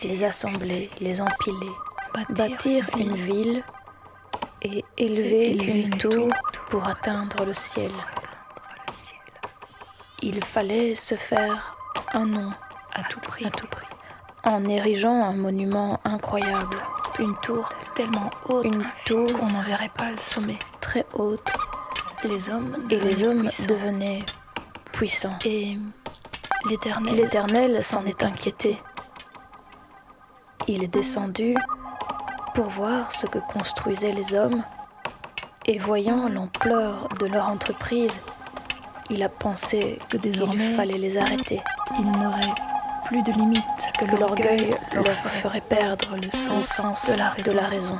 les 0.02 0.24
assembler, 0.24 0.90
les 1.00 1.20
empiler, 1.20 1.72
bâtir. 2.30 2.88
Une 2.98 3.14
ville. 3.14 3.62
et 4.64 4.84
élever 4.96 5.52
une 5.54 5.90
tour 5.90 6.28
pour 6.70 6.86
atteindre 6.86 7.44
le 7.44 7.52
ciel. 7.52 7.90
Il 10.22 10.42
fallait 10.44 10.94
se 10.94 11.16
faire 11.16 11.76
un 12.14 12.26
nom 12.26 12.52
à 12.92 13.02
tout 13.02 13.18
prix, 13.18 13.44
à 13.44 13.50
tout 13.50 13.66
prix, 13.66 13.88
en 14.44 14.64
érigeant 14.66 15.24
un 15.24 15.32
monument 15.32 15.98
incroyable, 16.04 16.78
une 17.18 17.34
tour 17.42 17.70
tellement 17.94 18.30
haute, 18.48 18.64
une 18.64 18.86
tour 19.04 19.32
qu'on 19.32 19.46
n'en 19.46 19.60
verrait 19.60 19.90
pas 19.96 20.10
le 20.10 20.18
sommet, 20.18 20.58
très 20.80 21.06
haute. 21.14 21.52
Les 22.24 22.50
hommes 22.50 22.76
et 22.90 23.00
les 23.00 23.24
hommes 23.24 23.48
devenaient 23.68 24.20
puissants. 24.92 25.38
Et 25.44 25.76
l'Éternel, 26.68 27.16
l'Éternel 27.16 27.82
s'en 27.82 28.04
est 28.04 28.22
inquiété. 28.22 28.78
Il 30.68 30.84
est 30.84 30.88
descendu 30.88 31.56
pour 32.54 32.66
voir 32.66 33.10
ce 33.10 33.26
que 33.26 33.38
construisaient 33.38 34.12
les 34.12 34.34
hommes, 34.34 34.62
et 35.66 35.78
voyant 35.78 36.28
l'ampleur 36.28 37.08
de 37.18 37.26
leur 37.26 37.48
entreprise, 37.48 38.20
il 39.10 39.22
a 39.22 39.28
pensé 39.28 39.98
que 40.10 40.16
désormais 40.16 40.72
fallait 40.74 40.98
les 40.98 41.18
arrêter. 41.18 41.60
Il 41.98 42.06
n'aurait 42.06 42.54
plus 43.12 43.22
de 43.22 43.32
limite, 43.32 43.92
que, 43.98 44.16
l'orgueil 44.16 44.70
leur 44.94 45.04
ferait 45.42 45.60
perdre 45.60 46.16
le 46.16 46.30
sens, 46.30 47.06
de, 47.06 47.18
la, 47.18 47.34
de 47.44 47.50
la 47.52 47.66
raison. 47.66 47.98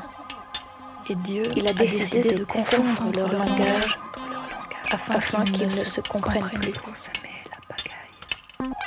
Et 1.10 1.14
Dieu 1.16 1.42
il 1.54 1.68
a 1.68 1.74
décidé, 1.74 2.22
de 2.22 2.44
confondre 2.44 3.12
leur 3.14 3.30
langage 3.30 3.98
afin, 4.90 5.44
qu'ils 5.44 5.66
ne 5.66 5.84
se 5.84 6.00
comprennent 6.00 6.48
plus. 6.48 6.72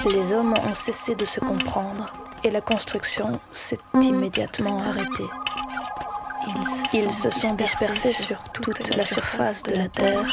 Les 0.10 0.34
hommes 0.34 0.56
ont 0.68 0.74
cessé 0.74 1.14
de 1.14 1.26
se 1.26 1.40
comprendre 1.40 2.12
et 2.44 2.50
la 2.50 2.62
construction 2.62 3.40
s'est 3.52 3.80
immédiatement 4.02 4.80
arrêtée. 4.80 5.30
Ils 6.94 7.12
se 7.12 7.30
sont 7.30 7.54
dispersés 7.54 8.14
sur 8.14 8.42
toute 8.50 8.96
la 8.96 9.06
surface 9.06 9.62
de 9.62 9.76
la 9.76 9.90
terre, 9.90 10.28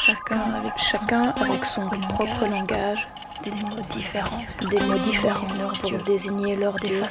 chacun 0.75 1.35
avec 1.39 1.65
son 1.65 1.87
propre 2.09 2.45
langage, 2.47 3.07
des 3.41 3.51
mots 3.51 3.81
différents, 3.89 4.43
des 4.69 4.79
mots 4.79 4.97
différents. 4.99 5.47
pour 5.81 5.97
désigner 6.03 6.55
leur 6.55 6.75
Dieu, 6.75 7.01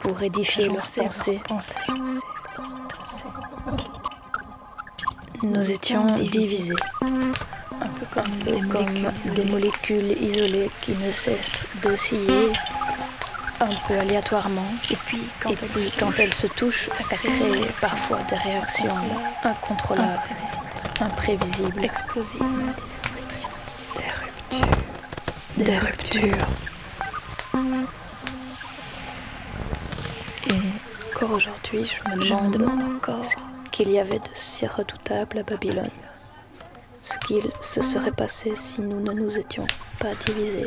pour 0.00 0.22
édifier 0.22 0.68
leurs 0.68 0.86
pensées. 0.86 1.40
Nous 5.42 5.70
étions 5.70 6.06
divisés, 6.16 6.74
un 7.02 7.86
peu 7.86 8.06
comme, 8.12 8.38
des, 8.44 8.60
molécules, 8.60 9.34
des 9.34 9.44
molécules 9.44 10.22
isolées 10.22 10.70
qui 10.80 10.92
ne 10.92 11.12
cessent 11.12 11.64
d'osciller 11.82 12.50
un 13.60 13.74
peu 13.86 13.98
aléatoirement. 13.98 14.66
Et 14.90 14.96
puis, 14.96 15.20
quand, 15.40 15.50
Et 15.50 15.52
elles, 15.52 15.68
puis, 15.68 15.90
se 15.90 15.98
quand 15.98 16.12
elles 16.18 16.34
se 16.34 16.46
touchent, 16.46 16.88
ça, 16.88 17.04
ça 17.04 17.16
crée 17.16 17.66
parfois 17.80 18.18
des 18.28 18.36
réactions 18.36 18.94
incontrôlables, 19.44 20.20
imprévisibles, 21.00 21.84
explosives, 21.84 22.40
des 22.40 23.22
frictions, 23.22 23.48
des 23.96 24.60
ruptures. 24.60 24.87
Des 25.58 25.76
ruptures. 25.76 26.46
Et 30.46 31.14
encore 31.14 31.32
aujourd'hui, 31.32 31.84
je 31.84 32.10
me 32.10 32.16
demande, 32.16 32.24
je 32.24 32.34
me 32.34 32.58
demande 32.58 32.94
encore 32.94 33.24
ce 33.24 33.34
qu'il 33.72 33.90
y 33.90 33.98
avait 33.98 34.20
de 34.20 34.28
si 34.34 34.66
redoutable 34.66 35.38
à 35.38 35.42
Babylone. 35.42 35.90
Ce 37.02 37.18
qu'il 37.26 37.50
se 37.60 37.82
serait 37.82 38.12
passé 38.12 38.54
si 38.54 38.80
nous 38.80 39.00
ne 39.00 39.12
nous 39.12 39.36
étions 39.36 39.66
pas 39.98 40.14
divisés. 40.26 40.66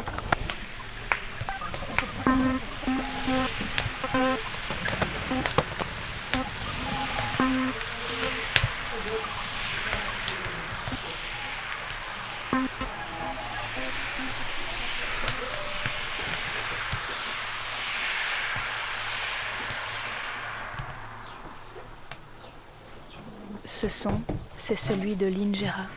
Ce 23.82 23.90
son, 23.90 24.22
c'est 24.60 24.76
celui 24.76 25.16
de 25.16 25.26
l'injera, 25.26 25.88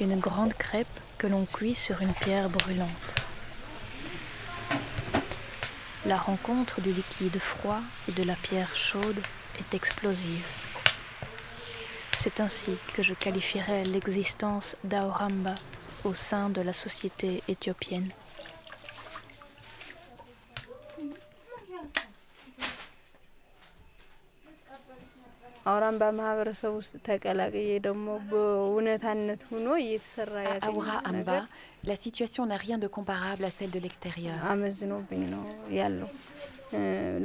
une 0.00 0.18
grande 0.18 0.54
crêpe 0.54 0.86
que 1.18 1.26
l'on 1.26 1.44
cuit 1.44 1.74
sur 1.74 2.00
une 2.00 2.14
pierre 2.14 2.48
brûlante. 2.48 2.88
La 6.06 6.16
rencontre 6.16 6.80
du 6.80 6.90
liquide 6.90 7.38
froid 7.38 7.80
et 8.08 8.12
de 8.12 8.22
la 8.22 8.36
pierre 8.36 8.74
chaude 8.74 9.20
est 9.58 9.74
explosive. 9.74 10.46
C'est 12.16 12.40
ainsi 12.40 12.72
que 12.94 13.02
je 13.02 13.12
qualifierais 13.12 13.82
l'existence 13.82 14.74
d'Aoramba 14.84 15.56
au 16.04 16.14
sein 16.14 16.48
de 16.48 16.62
la 16.62 16.72
société 16.72 17.42
éthiopienne. 17.48 18.08
አውራምባ 25.87 26.03
ማህበረሰብ 26.19 26.71
ውስጥ 26.79 26.93
ተቀላቅዬ 27.07 27.67
ደግሞ 27.87 28.07
በእውነታነት 28.31 29.41
ሆኖ 29.51 29.67
እየተሰራ 29.83 30.33
አውራ 30.69 30.89
አምባ 31.11 31.29
la 31.83 31.95
situation 31.97 32.43
n'a 32.49 32.57
rien 32.57 32.77
de 32.83 32.87
comparable 32.97 33.43
à 33.47 33.51
celle 33.57 33.71
de 33.75 33.79
l'extérieur. 33.85 34.37
አመዝኖብኝ 34.51 35.23
ነው 35.33 35.43
ያለው። 35.79 36.09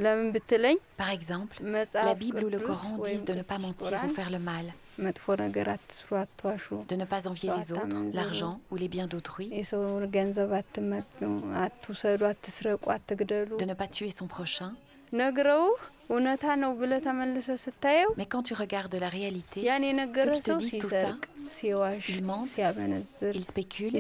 ለምን 0.05 0.27
ብትለኝ 0.35 0.77
Par 1.01 1.11
exemple, 1.17 1.55
la 2.09 2.15
Bible 2.23 2.43
ou 2.47 2.51
le 2.55 2.61
Coran 2.69 2.97
disent 3.07 3.25
de 3.31 3.35
ne 3.41 3.45
pas 3.51 3.59
mentir 3.67 3.93
ou 4.07 4.11
faire 4.19 4.31
le 4.37 4.41
mal, 4.51 4.67
መጥፎ 5.07 5.25
ነገር 5.43 5.67
አትስሩ፣ 5.75 6.09
አትዋሹ፣ 6.23 6.65
de 6.93 6.97
ne 7.03 7.07
pas 7.13 7.23
envier 7.31 7.51
les 7.59 7.69
autres, 7.75 7.87
l'argent 8.19 8.55
ou 8.71 8.77
les 8.83 8.91
biens 8.95 9.09
d'autrui, 9.13 9.47
የሰው 9.61 9.83
ገንዘብ 10.17 10.51
አትመኙ፣ 10.61 11.31
አትውሰዱ፣ 11.65 12.21
አትስረቁ፣ 12.33 12.83
አትግደሉ፣ 12.97 13.51
de 13.63 13.69
ne 13.71 13.77
pas 13.81 13.89
tuer 13.97 14.13
son 14.21 14.29
prochain. 14.37 14.71
ነግረውህ 15.21 15.79
mais 18.18 18.26
quand 18.26 18.44
tu 18.44 18.54
regardes 18.54 18.94
la 18.96 19.10
réalité, 19.10 19.62
qui 20.34 20.42
te 20.42 20.52
disent 20.60 20.72
tout 20.80 20.90
ça, 20.90 21.16
ils 22.10 22.24
mentent, 22.24 22.50
ils 23.34 23.46
spéculent, 23.46 23.94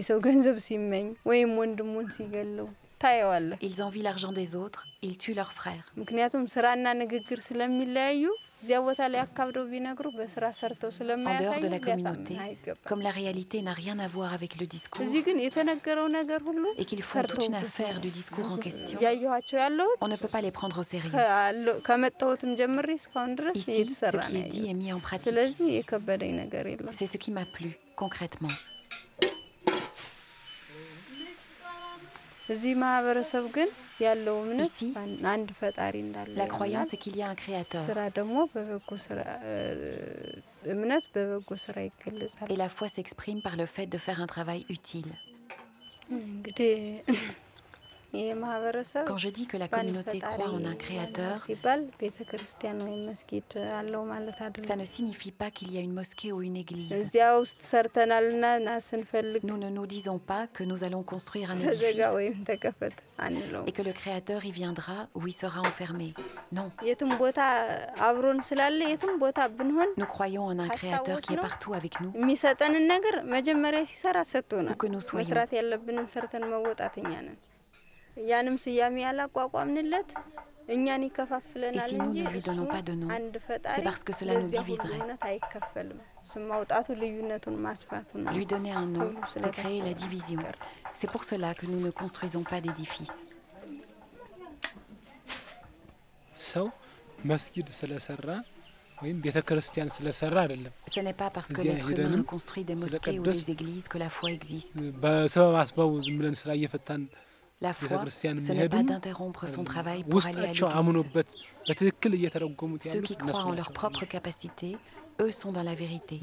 ils 3.61 3.81
envient 3.83 4.01
l'argent 4.01 4.31
des 4.31 4.55
autres, 4.55 4.85
ils 5.01 5.17
tuent 5.17 5.33
leurs 5.33 5.51
frères. 5.53 5.91
En 8.63 8.67
dehors 11.37 11.59
de 11.59 11.67
la 11.67 11.79
communauté, 11.79 12.37
comme 12.85 13.01
la 13.01 13.11
réalité 13.11 13.61
n'a 13.61 13.73
rien 13.73 13.99
à 13.99 14.07
voir 14.07 14.33
avec 14.33 14.57
le 14.59 14.65
discours, 14.65 15.01
et 16.77 16.85
qu'ils 16.85 17.03
font 17.03 17.21
toute 17.23 17.45
une 17.45 17.55
affaire 17.55 17.99
du 17.99 18.09
discours 18.09 18.51
en 18.51 18.57
question, 18.57 18.97
on 20.01 20.07
ne 20.07 20.15
peut 20.15 20.27
pas 20.27 20.41
les 20.41 20.51
prendre 20.51 20.79
au 20.79 20.83
sérieux. 20.83 21.11
Ici, 23.55 23.93
ce 23.93 24.05
qui 24.29 24.37
est 24.37 24.43
dit 24.49 24.69
est 24.69 24.73
mis 24.73 24.93
en 24.93 24.99
pratique. 24.99 25.33
C'est 26.97 27.07
ce 27.07 27.17
qui 27.17 27.31
m'a 27.31 27.45
plu 27.45 27.75
concrètement. 27.95 28.49
Ici, 34.59 34.93
la 36.35 36.47
croyance 36.47 36.93
est 36.93 36.97
qu'il 36.97 37.15
y 37.15 37.21
a 37.21 37.29
un 37.29 37.35
créateur. 37.35 37.81
Et 42.49 42.55
la 42.55 42.69
foi 42.69 42.89
s'exprime 42.89 43.41
par 43.41 43.55
le 43.55 43.65
fait 43.65 43.85
de 43.85 43.97
faire 43.97 44.21
un 44.21 44.27
travail 44.27 44.65
utile. 44.69 45.07
Quand 49.07 49.17
je 49.17 49.29
dis 49.29 49.47
que 49.47 49.57
la 49.57 49.67
communauté 49.67 50.19
croit 50.19 50.49
en 50.49 50.63
un 50.65 50.75
créateur, 50.75 51.45
ça 54.67 54.75
ne 54.75 54.85
signifie 54.85 55.31
pas 55.31 55.49
qu'il 55.49 55.73
y 55.73 55.77
a 55.77 55.81
une 55.81 55.93
mosquée 55.93 56.31
ou 56.31 56.41
une 56.43 56.55
église. 56.55 56.91
Nous 59.43 59.57
ne 59.57 59.69
nous 59.69 59.87
disons 59.87 60.19
pas 60.19 60.45
que 60.47 60.63
nous 60.63 60.83
allons 60.83 61.01
construire 61.03 61.49
un 61.51 61.59
édifice 61.59 61.97
et 63.65 63.71
que 63.71 63.81
le 63.81 63.93
créateur 63.93 64.45
y 64.45 64.51
viendra 64.51 65.07
ou 65.15 65.27
y 65.27 65.31
sera 65.31 65.61
enfermé. 65.61 66.13
Non. 66.51 66.71
Nous 69.97 70.05
croyons 70.05 70.43
en 70.43 70.59
un 70.59 70.67
créateur 70.67 71.19
qui 71.21 71.33
est 71.33 71.37
partout 71.37 71.73
avec 71.73 71.99
nous. 72.01 72.11
Ou 74.71 74.75
que 74.75 74.87
nous 74.87 75.01
soyons. 75.01 75.29
ያንም 78.30 78.56
ስያሜ 78.64 78.96
ያላቋቋምንለት 79.06 80.08
እኛን 80.74 81.02
ይከፋፍለናል 81.06 81.88
Et 81.88 81.92
si 81.92 81.98
nous 81.98 82.06
እንጂ 82.08 82.18
ne 82.24 82.30
lui 82.32 82.40
እሱ 82.40 82.46
donnons 82.48 82.68
pas 82.72 82.82
de 82.88 82.94
nom, 83.00 83.08
አንድ 83.16 83.34
ፈጣሪ 83.46 83.74
c'est 83.76 83.86
parce 83.88 84.02
que 84.06 84.12
cela 84.18 84.32
nous 84.34 84.40
ለዚያ 84.42 84.60
ሁሉ 84.60 84.66
diviserait. 84.68 84.98
እውነት 85.00 85.22
አይከፈልም። 85.30 86.00
ስም 86.30 86.42
ማውጣቱ 86.50 86.86
ልዩነቱን 87.02 87.56
ማስፋቱ 87.66 88.08
ነው። 88.24 88.32
Lui 88.38 88.46
donner 88.52 88.74
un 88.82 88.88
nom, 88.96 89.06
ሁሉ 89.06 89.30
c'est 89.32 89.52
créer 89.58 89.80
la 89.80 89.92
ስለታሰበ 89.92 90.02
division. 90.04 90.40
ነገር። 90.42 90.56
C'est 90.98 91.10
pour 91.14 91.24
cela 91.30 91.50
que 91.58 91.66
nous 91.72 91.80
ne 91.86 91.92
construisons 92.02 92.44
pas 92.52 92.60
d'édifices. 92.64 93.18
ሰው 96.50 96.66
መስጊድ 97.30 97.68
ስለሰራ 97.78 98.26
ወይም 99.02 99.18
ቤተ 99.24 99.38
ክርስቲያን 99.48 99.90
ስለሰራ 99.96 100.36
አይደለም 100.44 100.74
Ce 100.94 101.00
n'est 101.06 101.18
pas 101.22 101.30
parce 101.36 101.48
que 101.54 101.60
እዚያ 101.62 101.72
l'être 101.74 101.88
ሄደንም 101.90 102.20
humain 102.20 102.30
construit 102.34 102.64
des 102.70 102.76
mosquées 102.82 102.94
ou 102.94 103.24
ስለቀደስ 103.24 103.40
des 103.40 103.52
églises 103.56 103.86
que 103.92 103.98
la 104.04 104.10
foi 104.18 104.30
existe. 104.38 104.76
በሰበብ 105.02 105.56
አስባቡ 105.62 105.90
ዝም 106.06 106.16
ብለን 106.20 106.36
ስራ 106.42 106.50
እየፈታን 106.58 107.02
La 107.63 107.71
foi, 107.71 108.05
ce 108.11 108.51
n'est 108.51 108.67
pas 108.67 108.83
d'interrompre 108.83 109.47
son 109.47 109.63
travail 109.63 110.03
pour 110.03 110.25
aller 110.25 110.37
à 110.37 110.47
l'église. 110.47 110.65
Ceux 112.91 113.01
qui 113.01 113.15
croient 113.15 113.45
en 113.45 113.51
leur 113.53 113.71
propre 113.71 114.03
capacité, 114.03 114.75
eux 115.21 115.31
sont 115.31 115.53
dans 115.53 115.63
la 115.63 115.73
vérité. 115.73 116.19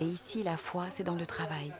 Et 0.00 0.04
ici, 0.04 0.42
la 0.42 0.56
foi, 0.56 0.86
c'est 0.96 1.04
dans 1.04 1.14
le 1.14 1.26
travail. 1.26 1.70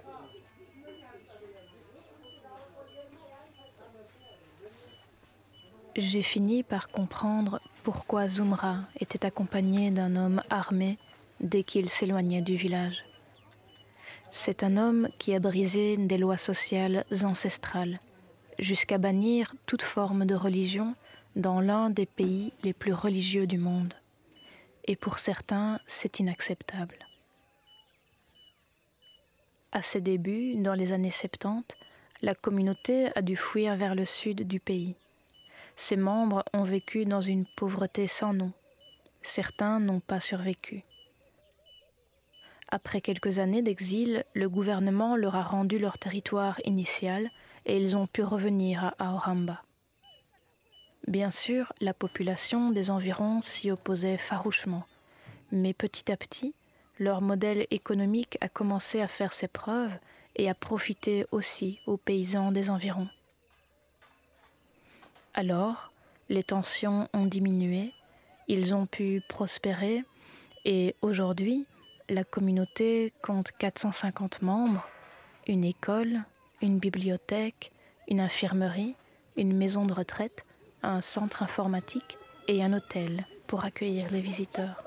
J'ai 5.97 6.23
fini 6.23 6.63
par 6.63 6.89
comprendre 6.89 7.61
pourquoi 7.83 8.29
Zumra 8.29 8.77
était 9.01 9.25
accompagné 9.25 9.91
d'un 9.91 10.17
homme 10.17 10.43
armé 10.51 10.99
dès 11.41 11.63
qu'il 11.63 11.89
s'éloignait 11.89 12.43
du 12.43 12.57
village. 12.57 13.08
C'est 14.33 14.63
un 14.63 14.77
homme 14.77 15.09
qui 15.19 15.35
a 15.35 15.41
brisé 15.41 15.97
des 15.97 16.19
lois 16.19 16.37
sociales 16.37 17.05
ancestrales, 17.23 17.99
jusqu'à 18.59 18.99
bannir 18.99 19.55
toute 19.67 19.83
forme 19.83 20.27
de 20.27 20.35
religion 20.35 20.95
dans 21.37 21.61
l'un 21.61 21.91
des 21.91 22.07
pays 22.07 22.53
les 22.63 22.73
plus 22.73 22.93
religieux 22.93 23.47
du 23.47 23.59
monde. 23.59 23.95
Et 24.87 24.97
pour 24.97 25.19
certains, 25.19 25.79
c'est 25.87 26.21
inacceptable. 26.21 26.97
À 29.73 29.83
ses 29.83 30.01
débuts, 30.01 30.57
dans 30.57 30.75
les 30.75 30.93
années 30.93 31.11
70, 31.11 31.63
la 32.23 32.35
communauté 32.35 33.11
a 33.15 33.23
dû 33.23 33.37
fuir 33.37 33.77
vers 33.77 33.95
le 33.95 34.05
sud 34.05 34.49
du 34.49 34.61
pays. 34.61 34.97
Ses 35.77 35.97
membres 35.97 36.43
ont 36.53 36.65
vécu 36.65 37.05
dans 37.05 37.21
une 37.21 37.45
pauvreté 37.57 38.09
sans 38.09 38.33
nom. 38.33 38.51
Certains 39.23 39.79
n'ont 39.79 40.01
pas 40.01 40.21
survécu. 40.21 40.83
Après 42.71 43.01
quelques 43.01 43.39
années 43.39 43.63
d'exil, 43.63 44.25
le 44.35 44.49
gouvernement 44.49 45.17
leur 45.17 45.37
a 45.37 45.43
rendu 45.43 45.79
leur 45.79 45.99
territoire 45.99 46.61
initial 46.65 47.31
et 47.65 47.79
ils 47.79 47.97
ont 47.97 48.07
pu 48.07 48.23
revenir 48.23 48.85
à 48.85 48.95
Aoramba. 48.99 49.61
Bien 51.07 51.31
sûr, 51.31 51.73
la 51.81 51.95
population 51.95 52.71
des 52.71 52.91
environs 52.91 53.41
s'y 53.41 53.71
opposait 53.71 54.19
farouchement, 54.19 54.85
mais 55.51 55.73
petit 55.73 56.13
à 56.13 56.17
petit, 56.17 56.55
leur 56.99 57.23
modèle 57.23 57.67
économique 57.71 58.37
a 58.43 58.49
commencé 58.49 59.01
à 59.01 59.09
faire 59.09 59.33
ses 59.33 59.49
preuves 59.49 59.93
et 60.37 60.51
à 60.51 60.55
profiter 60.55 61.25
aussi 61.33 61.79
aux 61.87 61.97
paysans 61.97 62.53
des 62.53 62.69
environs. 62.69 63.09
Alors, 65.33 65.91
les 66.29 66.43
tensions 66.43 67.09
ont 67.15 67.25
diminué, 67.25 67.93
ils 68.49 68.75
ont 68.75 68.87
pu 68.87 69.23
prospérer 69.29 70.03
et 70.67 70.95
aujourd'hui, 71.01 71.65
la 72.10 72.24
communauté 72.24 73.12
compte 73.22 73.52
450 73.52 74.42
membres, 74.42 74.86
une 75.48 75.64
école, 75.64 76.22
une 76.62 76.80
bibliothèque, 76.80 77.72
une 78.08 78.20
infirmerie, 78.20 78.96
une 79.38 79.56
maison 79.56 79.86
de 79.86 79.94
retraite, 79.94 80.44
un 80.84 81.02
centre 81.02 81.44
informatique 81.44 82.18
et 82.48 82.64
un 82.64 82.74
hôtel 82.74 83.26
pour 83.48 83.66
accueillir 83.66 84.12
les 84.12 84.22
visiteurs. 84.22 84.78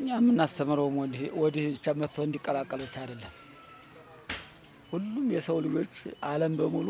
እኛ 0.00 0.16
የምናስተምረውም 0.18 0.96
ወዲህ 1.40 1.64
ብቻ 1.76 1.86
መጥቶ 2.00 2.16
እንዲቀላቀሉ 2.26 2.80
ብቻ 2.86 2.96
አይደለም። 3.02 3.32
ሁሉም 4.92 5.26
የሰው 5.34 5.56
ልጆች 5.64 5.94
ዓለም 6.30 6.52
በሙሉ 6.60 6.88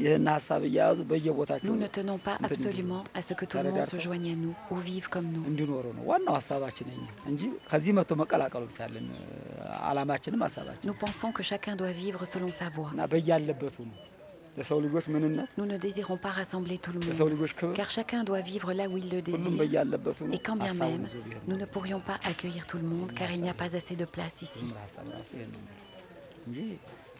Nous 0.00 1.76
ne 1.76 1.86
tenons 1.86 2.18
pas 2.18 2.38
absolument 2.42 3.04
à 3.14 3.22
ce 3.22 3.34
que 3.34 3.44
tout 3.44 3.58
le 3.58 3.70
monde 3.70 3.86
se 3.86 4.00
joigne 4.00 4.32
à 4.32 4.36
nous 4.36 4.54
ou 4.70 4.76
vive 4.76 5.08
comme 5.08 5.26
nous. 5.26 5.44
Nous 10.84 10.94
pensons 10.94 11.32
que 11.32 11.42
chacun 11.42 11.76
doit 11.76 11.92
vivre 11.92 12.24
selon 12.26 12.50
sa 12.50 12.68
voie. 12.70 12.90
Nous 15.58 15.66
ne 15.66 15.78
désirons 15.78 16.16
pas 16.16 16.30
rassembler 16.30 16.78
tout 16.78 16.92
le 16.92 17.00
monde, 17.00 17.74
car 17.76 17.90
chacun 17.90 18.24
doit 18.24 18.40
vivre 18.40 18.72
là 18.72 18.88
où 18.88 18.98
il 18.98 19.08
le 19.08 19.22
désire. 19.22 19.62
Et 20.32 20.38
quand 20.40 20.56
bien 20.56 20.74
même, 20.74 21.06
nous 21.46 21.56
ne 21.56 21.64
pourrions 21.66 22.00
pas 22.00 22.18
accueillir 22.24 22.66
tout 22.66 22.78
le 22.78 22.82
monde, 22.82 23.12
car 23.14 23.30
il 23.30 23.42
n'y 23.42 23.48
a 23.48 23.54
pas 23.54 23.76
assez 23.76 23.94
de 23.94 24.04
place 24.04 24.42
ici. 24.42 24.64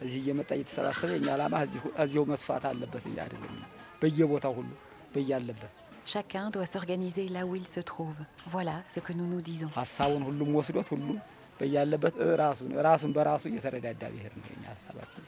እንጂ 0.00 0.06
እዚህ 0.06 0.18
እየመጣ 0.22 0.50
እየተሰባሰበ 0.58 1.10
የኛ 1.16 1.28
ዓላማ 1.36 1.54
እዚሁ- 1.66 1.94
እዚሁ 2.04 2.22
መስፋት 2.32 2.64
አለበት 2.70 3.04
እያ 3.10 3.18
አይደለም 3.26 3.56
በየቦታው 4.02 4.54
ሁሉ 4.60 4.70
በያለበት 5.14 5.72
Chacun 6.06 6.50
doit 6.50 6.68
s'organiser 6.72 7.28
là 7.28 7.42
où 7.44 7.56
il 7.56 7.66
se 7.66 7.80
trouve. 7.82 8.18
Voilà 8.54 8.74
ce 8.94 9.00
que 9.00 9.12
nous 9.12 9.26
nous 9.26 9.42
disons. 9.42 9.70
ሀሳቡን 9.78 10.22
ሁሉም 10.28 10.50
ወስዶት 10.58 10.88
ሁሉም 10.94 11.16
በያለበት 11.60 12.14
ራሱን 12.42 12.70
ራሱን 12.88 13.10
በራሱ 13.16 13.42
እየተረዳዳ 13.50 14.02
ብሄር 14.14 14.32
ነው 14.40 14.46
የኛ 14.52 14.64
ሀሳባችን። 14.74 15.24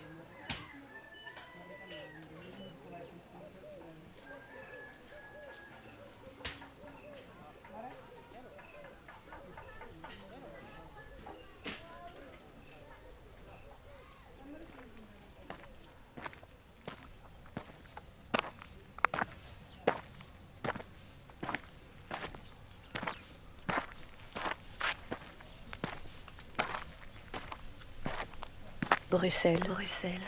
Bruxelles. 29.14 29.59
Bruxelles. 29.59 30.28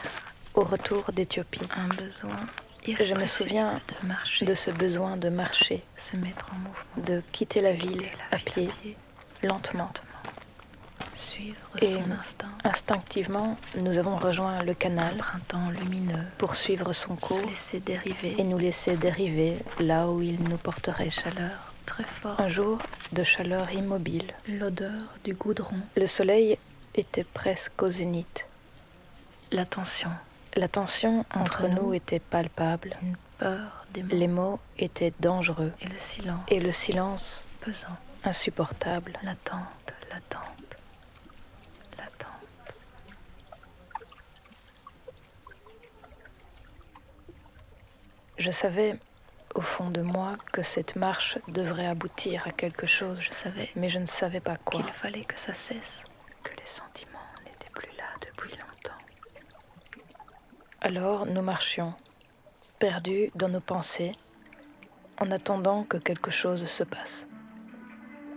Au 0.54 0.62
retour 0.62 1.12
d'Éthiopie. 1.12 1.68
Un 1.76 1.88
besoin. 1.88 2.40
Je 2.86 3.16
me 3.16 3.26
souviens 3.26 3.82
de, 3.88 4.08
marcher, 4.08 4.46
de 4.46 4.54
ce 4.54 4.70
besoin 4.70 5.18
de 5.18 5.30
marcher, 5.30 5.84
se 5.98 6.16
mettre 6.16 6.52
en 6.54 6.58
mouvement, 6.58 7.08
de 7.16 7.24
quitter 7.32 7.62
la 7.62 7.72
ville 7.72 8.06
à 8.30 8.38
pied, 8.38 8.70
lentement. 9.42 9.90
Suivre 11.16 11.58
Et 11.82 11.94
son 11.94 12.12
instinct. 12.12 12.52
Instinctivement, 12.64 13.58
nous 13.82 13.98
avons 13.98 14.18
rejoint 14.18 14.62
le 14.62 14.76
canal, 14.76 15.18
printemps 15.18 15.72
lumineux, 15.72 16.24
pour 16.38 16.56
suivre 16.56 16.94
son 16.94 17.16
cours, 17.16 17.42
laisser 17.42 17.80
dériver 17.80 18.36
et 18.38 18.44
nous 18.44 18.60
laisser 18.60 18.98
dériver 18.98 19.58
là 19.80 20.10
où 20.10 20.22
il 20.22 20.44
nous 20.44 20.58
porterait 20.58 21.10
chaleur. 21.10 21.74
Très 21.88 22.04
fort. 22.04 22.40
Un 22.40 22.50
jour 22.50 22.80
de 23.14 23.24
chaleur 23.24 23.72
immobile, 23.72 24.32
l'odeur 24.48 25.16
du 25.24 25.34
goudron. 25.34 25.78
Le 25.96 26.06
soleil 26.06 26.60
était 26.94 27.24
presque 27.24 27.82
au 27.82 27.90
zénith. 27.90 28.46
La 29.56 29.64
tension. 29.64 30.10
La 30.58 30.68
tension 30.68 31.24
entre, 31.34 31.70
nous, 31.70 31.94
était 31.94 32.20
palpable. 32.20 32.98
Une 33.02 33.16
peur 33.38 33.86
des 33.94 34.04
mots. 34.04 34.16
Les 34.16 34.28
mots 34.28 34.60
étaient 34.78 35.14
dangereux. 35.22 35.72
Et 35.80 35.86
le 35.86 35.98
silence. 35.98 36.42
Et 36.50 36.60
le 36.60 36.72
silence 36.74 37.46
pesant. 37.62 37.96
Insupportable. 38.26 39.14
L'attente, 39.24 39.94
l'attente, 40.12 40.76
l'attente. 41.98 42.36
Je 48.38 48.52
savais 48.52 49.00
au 49.54 49.62
fond 49.62 49.90
de 49.90 50.02
moi 50.02 50.34
que 50.52 50.64
cette 50.64 50.98
marche 50.98 51.38
devrait 51.48 51.88
aboutir 51.88 52.46
à 52.46 52.52
quelque 52.52 52.88
chose, 52.88 53.22
je 53.22 53.32
savais, 53.32 53.70
mais 53.78 53.88
je 53.88 54.00
ne 54.00 54.06
savais 54.06 54.42
pas 54.42 54.58
quoi. 54.58 54.82
Qu'il 54.82 54.92
fallait 54.92 55.24
que 55.24 55.40
ça 55.40 55.54
cesse, 55.54 56.04
que 56.44 56.52
les 56.58 56.66
sentiments 56.66 57.20
n'étaient 57.46 57.72
plus 57.74 57.96
là 57.98 58.04
depuis 58.20 58.52
longtemps. 58.52 58.66
Alors 60.86 61.26
nous 61.26 61.42
marchions, 61.42 61.96
perdus 62.78 63.32
dans 63.34 63.50
nos 63.50 63.60
pensées, 63.60 64.12
en 65.20 65.32
attendant 65.32 65.82
que 65.84 65.98
quelque 65.98 66.30
chose 66.30 66.64
se 66.66 66.84
passe. 66.84 67.26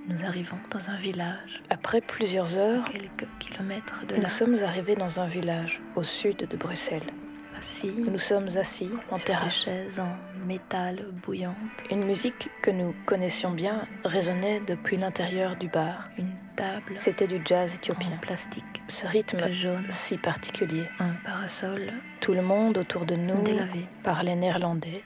Nous 0.08 0.24
arrivons 0.24 0.56
dans 0.70 0.88
un 0.88 0.96
village. 0.96 1.62
Après 1.68 2.00
plusieurs 2.00 2.56
heures, 2.56 2.84
quelques 2.84 3.28
kilomètres 3.38 4.06
de 4.06 4.16
nous 4.16 4.26
sommes 4.28 4.54
arrivés 4.62 4.96
dans 4.96 5.20
un 5.20 5.26
village 5.28 5.82
au 5.94 6.02
sud 6.02 6.38
de 6.38 6.56
Bruxelles. 6.56 7.12
Assis, 7.58 7.92
Nous 7.92 8.16
sommes 8.16 8.48
assis 8.56 8.88
en 9.10 9.16
sur 9.16 9.18
des 9.18 9.24
terrasse. 9.24 9.52
chaises 9.64 10.00
en 10.00 10.08
métal 10.46 11.04
bouillante, 11.22 11.54
Une 11.90 12.04
musique 12.04 12.48
que 12.62 12.70
nous 12.70 12.94
connaissions 13.04 13.50
bien 13.50 13.86
résonnait 14.06 14.60
depuis 14.60 14.96
l'intérieur 14.96 15.54
du 15.56 15.68
bar. 15.68 16.08
une 16.16 16.32
table 16.58 16.92
C'était 16.96 17.26
du 17.26 17.40
jazz 17.44 17.72
en 17.72 17.76
éthiopien. 17.76 18.16
plastique, 18.20 18.82
Ce 18.88 19.06
rythme 19.06 19.50
jaune, 19.52 19.86
si 19.90 20.16
particulier. 20.18 20.88
un 20.98 21.12
parasol 21.24 21.92
Tout 22.20 22.34
le 22.34 22.42
monde 22.42 22.78
autour 22.78 23.06
de 23.06 23.16
nous 23.16 23.42
délavé. 23.42 23.86
parlait 24.02 24.34
néerlandais 24.36 25.02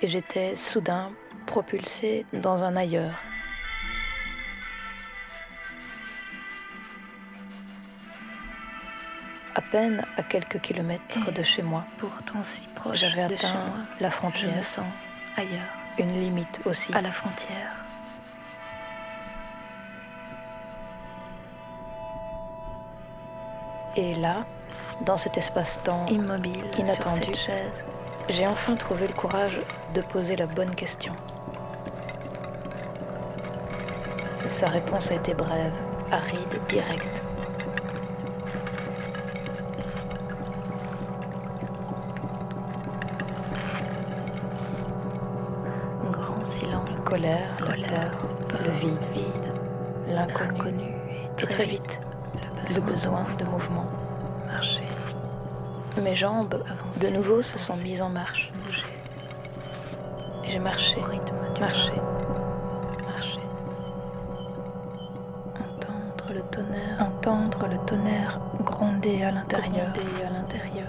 et 0.00 0.08
j'étais 0.08 0.54
soudain 0.56 1.12
propulsée 1.46 2.24
dans 2.32 2.62
un 2.62 2.76
ailleurs. 2.76 3.18
À 9.54 9.60
peine 9.60 10.04
à 10.16 10.22
quelques 10.22 10.60
kilomètres 10.60 11.28
Et 11.28 11.32
de 11.32 11.42
chez 11.42 11.62
moi, 11.62 11.84
pourtant 11.98 12.42
si 12.42 12.66
proche 12.74 12.98
j'avais 13.00 13.28
chez 13.36 13.46
atteint 13.46 13.66
moi. 13.66 13.76
la 14.00 14.08
Je 14.08 14.14
frontière, 14.14 14.56
me 14.56 14.62
sens 14.62 14.86
ailleurs, 15.36 15.68
une 15.98 16.18
limite 16.20 16.60
aussi. 16.64 16.92
à 16.94 17.02
la 17.02 17.12
frontière. 17.12 17.81
Et 23.96 24.14
là, 24.14 24.44
dans 25.04 25.16
cet 25.16 25.36
espace-temps 25.36 26.06
Immobile 26.06 26.64
Inattendu. 26.78 27.32
J'ai 28.28 28.46
enfin 28.46 28.76
trouvé 28.76 29.06
le 29.06 29.12
courage 29.12 29.60
de 29.94 30.00
poser 30.00 30.36
la 30.36 30.46
bonne 30.46 30.74
question. 30.74 31.12
Sa 34.46 34.68
réponse 34.68 35.10
a 35.10 35.14
été 35.14 35.34
brève, 35.34 35.74
aride, 36.10 36.60
directe. 36.68 37.22
De 53.36 53.44
mouvement. 53.44 53.86
marcher, 54.46 54.82
Mes 56.02 56.14
jambes, 56.14 56.54
avancer, 56.66 57.00
de 57.00 57.08
nouveau, 57.16 57.42
se 57.42 57.58
sont 57.58 57.76
mises 57.76 58.02
en 58.02 58.08
marche. 58.08 58.52
bouger, 58.64 58.82
J'ai 60.44 60.58
marché, 60.58 60.98
au 61.00 61.04
rythme 61.04 61.34
du 61.54 61.60
marché, 61.60 61.92
marché. 63.06 63.40
entendre 65.58 66.34
le 66.34 66.40
tonnerre, 66.50 66.96
Entendre 67.00 67.66
le 67.68 67.78
tonnerre 67.86 68.38
gronder 68.64 69.22
à 69.24 69.30
l'intérieur. 69.32 69.86
à 70.26 70.30
l'intérieur, 70.32 70.86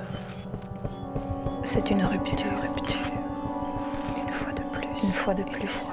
C'est 1.63 1.89
une 1.91 2.03
rupture, 2.05 2.51
rupture, 2.61 2.99
une 4.17 4.33
fois 4.33 4.53
de 4.53 4.61
plus, 4.63 5.03
une 5.03 5.13
fois 5.13 5.33
de 5.33 5.41
une 5.41 5.49
plus. 5.49 5.87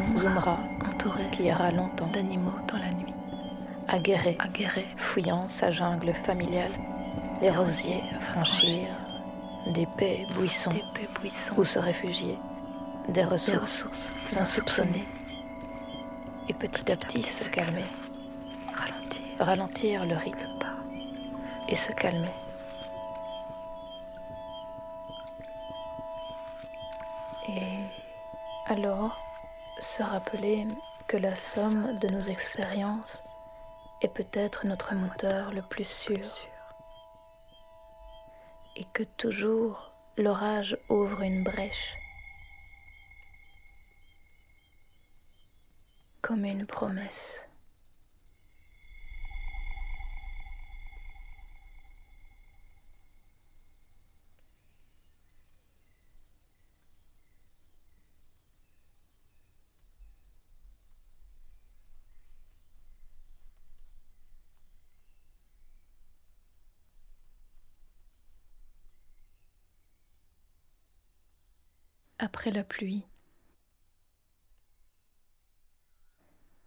Marché, 0.00 0.28
marcher, 0.28 0.34
marché. 0.34 0.34
et 0.34 0.34
voir 0.34 0.48
des 0.52 0.54
images 0.54 0.54
défiler, 0.54 0.54
Zoomra, 0.54 0.58
entouré, 0.88 1.30
qui 1.32 1.42
ira 1.44 1.70
longtemps 1.70 2.08
d'animaux 2.08 2.58
dans 2.68 2.78
la 2.78 2.90
nuit. 2.90 3.14
Aguerré, 3.88 4.36
aguerré, 4.38 4.86
fouillant 4.96 5.48
sa 5.48 5.70
jungle 5.70 6.14
familiale, 6.14 6.72
les 7.40 7.50
rosiers 7.50 8.02
à 8.16 8.20
franchir, 8.20 8.88
d'épais 9.66 10.26
buissons, 10.38 10.72
buissons 11.20 11.54
où 11.56 11.64
se 11.64 11.78
réfugier, 11.78 12.38
des 13.08 13.24
ressources, 13.24 14.10
insoupçonnées, 14.36 15.06
et 16.48 16.54
petit 16.54 16.90
à 16.90 16.96
petit 16.96 17.22
se 17.22 17.48
calmer, 17.48 17.84
ralentir, 18.74 19.38
ralentir 19.38 20.04
le 20.06 20.16
rythme 20.16 20.48
et 21.68 21.76
se 21.76 21.92
calmer. 21.92 22.30
Et 27.48 28.72
alors 28.72 29.18
se 29.84 30.02
rappeler 30.02 30.64
que 31.08 31.18
la 31.18 31.36
somme 31.36 31.98
de 31.98 32.08
nos 32.08 32.22
expériences 32.22 33.22
est 34.00 34.12
peut-être 34.14 34.66
notre 34.66 34.94
moteur 34.94 35.52
le 35.52 35.60
plus 35.60 35.86
sûr 35.86 36.24
et 38.76 38.84
que 38.94 39.02
toujours 39.18 39.90
l'orage 40.16 40.76
ouvre 40.88 41.20
une 41.20 41.44
brèche 41.44 41.94
comme 46.22 46.46
une 46.46 46.66
promesse. 46.66 47.33
Après 72.34 72.50
la 72.50 72.64
pluie. 72.64 73.04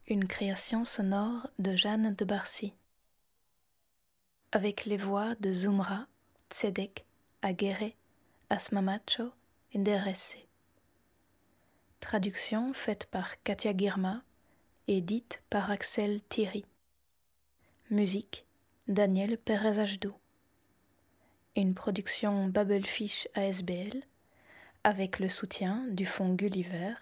Une 0.07 0.26
création 0.26 0.86
sonore 0.86 1.45
de 1.59 1.76
Jeanne 1.76 2.15
de 2.15 2.24
Barcy. 2.24 2.72
Avec 4.53 4.86
les 4.86 4.95
voix 4.95 5.36
de 5.41 5.51
Zumra, 5.51 6.05
Tzedek, 6.53 7.03
Aguerre, 7.41 7.91
Asmamacho 8.49 9.30
et 9.74 9.80
Deresse. 9.80 10.38
Traduction 11.99 12.74
faite 12.74 13.05
par 13.11 13.38
Katia 13.43 13.76
Girma 13.76 14.22
et 14.88 15.01
dite 15.01 15.41
par 15.49 15.70
Axel 15.70 16.22
Thierry. 16.30 16.63
Musique 17.91 18.45
Daniel 18.88 19.38
Perez 19.38 19.80
Ajdou. 19.80 20.15
Une 21.57 21.76
production 21.76 22.47
Babelfish 22.47 23.28
ASBL 23.36 24.01
avec 24.88 25.19
le 25.19 25.27
soutien 25.27 25.83
du 25.89 26.05
Fonds 26.05 26.33
Gulliver, 26.33 26.93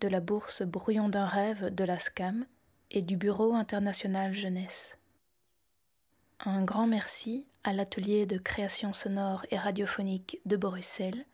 de 0.00 0.08
la 0.08 0.20
bourse 0.20 0.62
Brouillon 0.62 1.10
d'un 1.10 1.26
rêve 1.26 1.66
de 1.74 1.84
la 1.84 1.98
SCAM 1.98 2.46
et 2.92 3.02
du 3.02 3.18
Bureau 3.18 3.52
international 3.52 4.34
jeunesse. 4.34 4.96
Un 6.46 6.64
grand 6.64 6.86
merci 6.86 7.44
à 7.62 7.74
l'atelier 7.74 8.24
de 8.24 8.38
création 8.38 8.94
sonore 8.94 9.44
et 9.50 9.58
radiophonique 9.58 10.38
de 10.46 10.56
Bruxelles, 10.56 11.26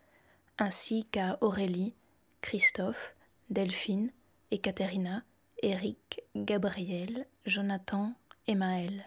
ainsi 0.59 1.07
qu'à 1.12 1.38
Aurélie, 1.40 1.94
Christophe, 2.40 3.14
Delphine, 3.50 4.11
Ekaterina, 4.50 5.22
Eric, 5.62 6.20
Gabriel, 6.34 7.24
Jonathan 7.46 8.12
et 8.48 8.57
Maël. 8.57 9.05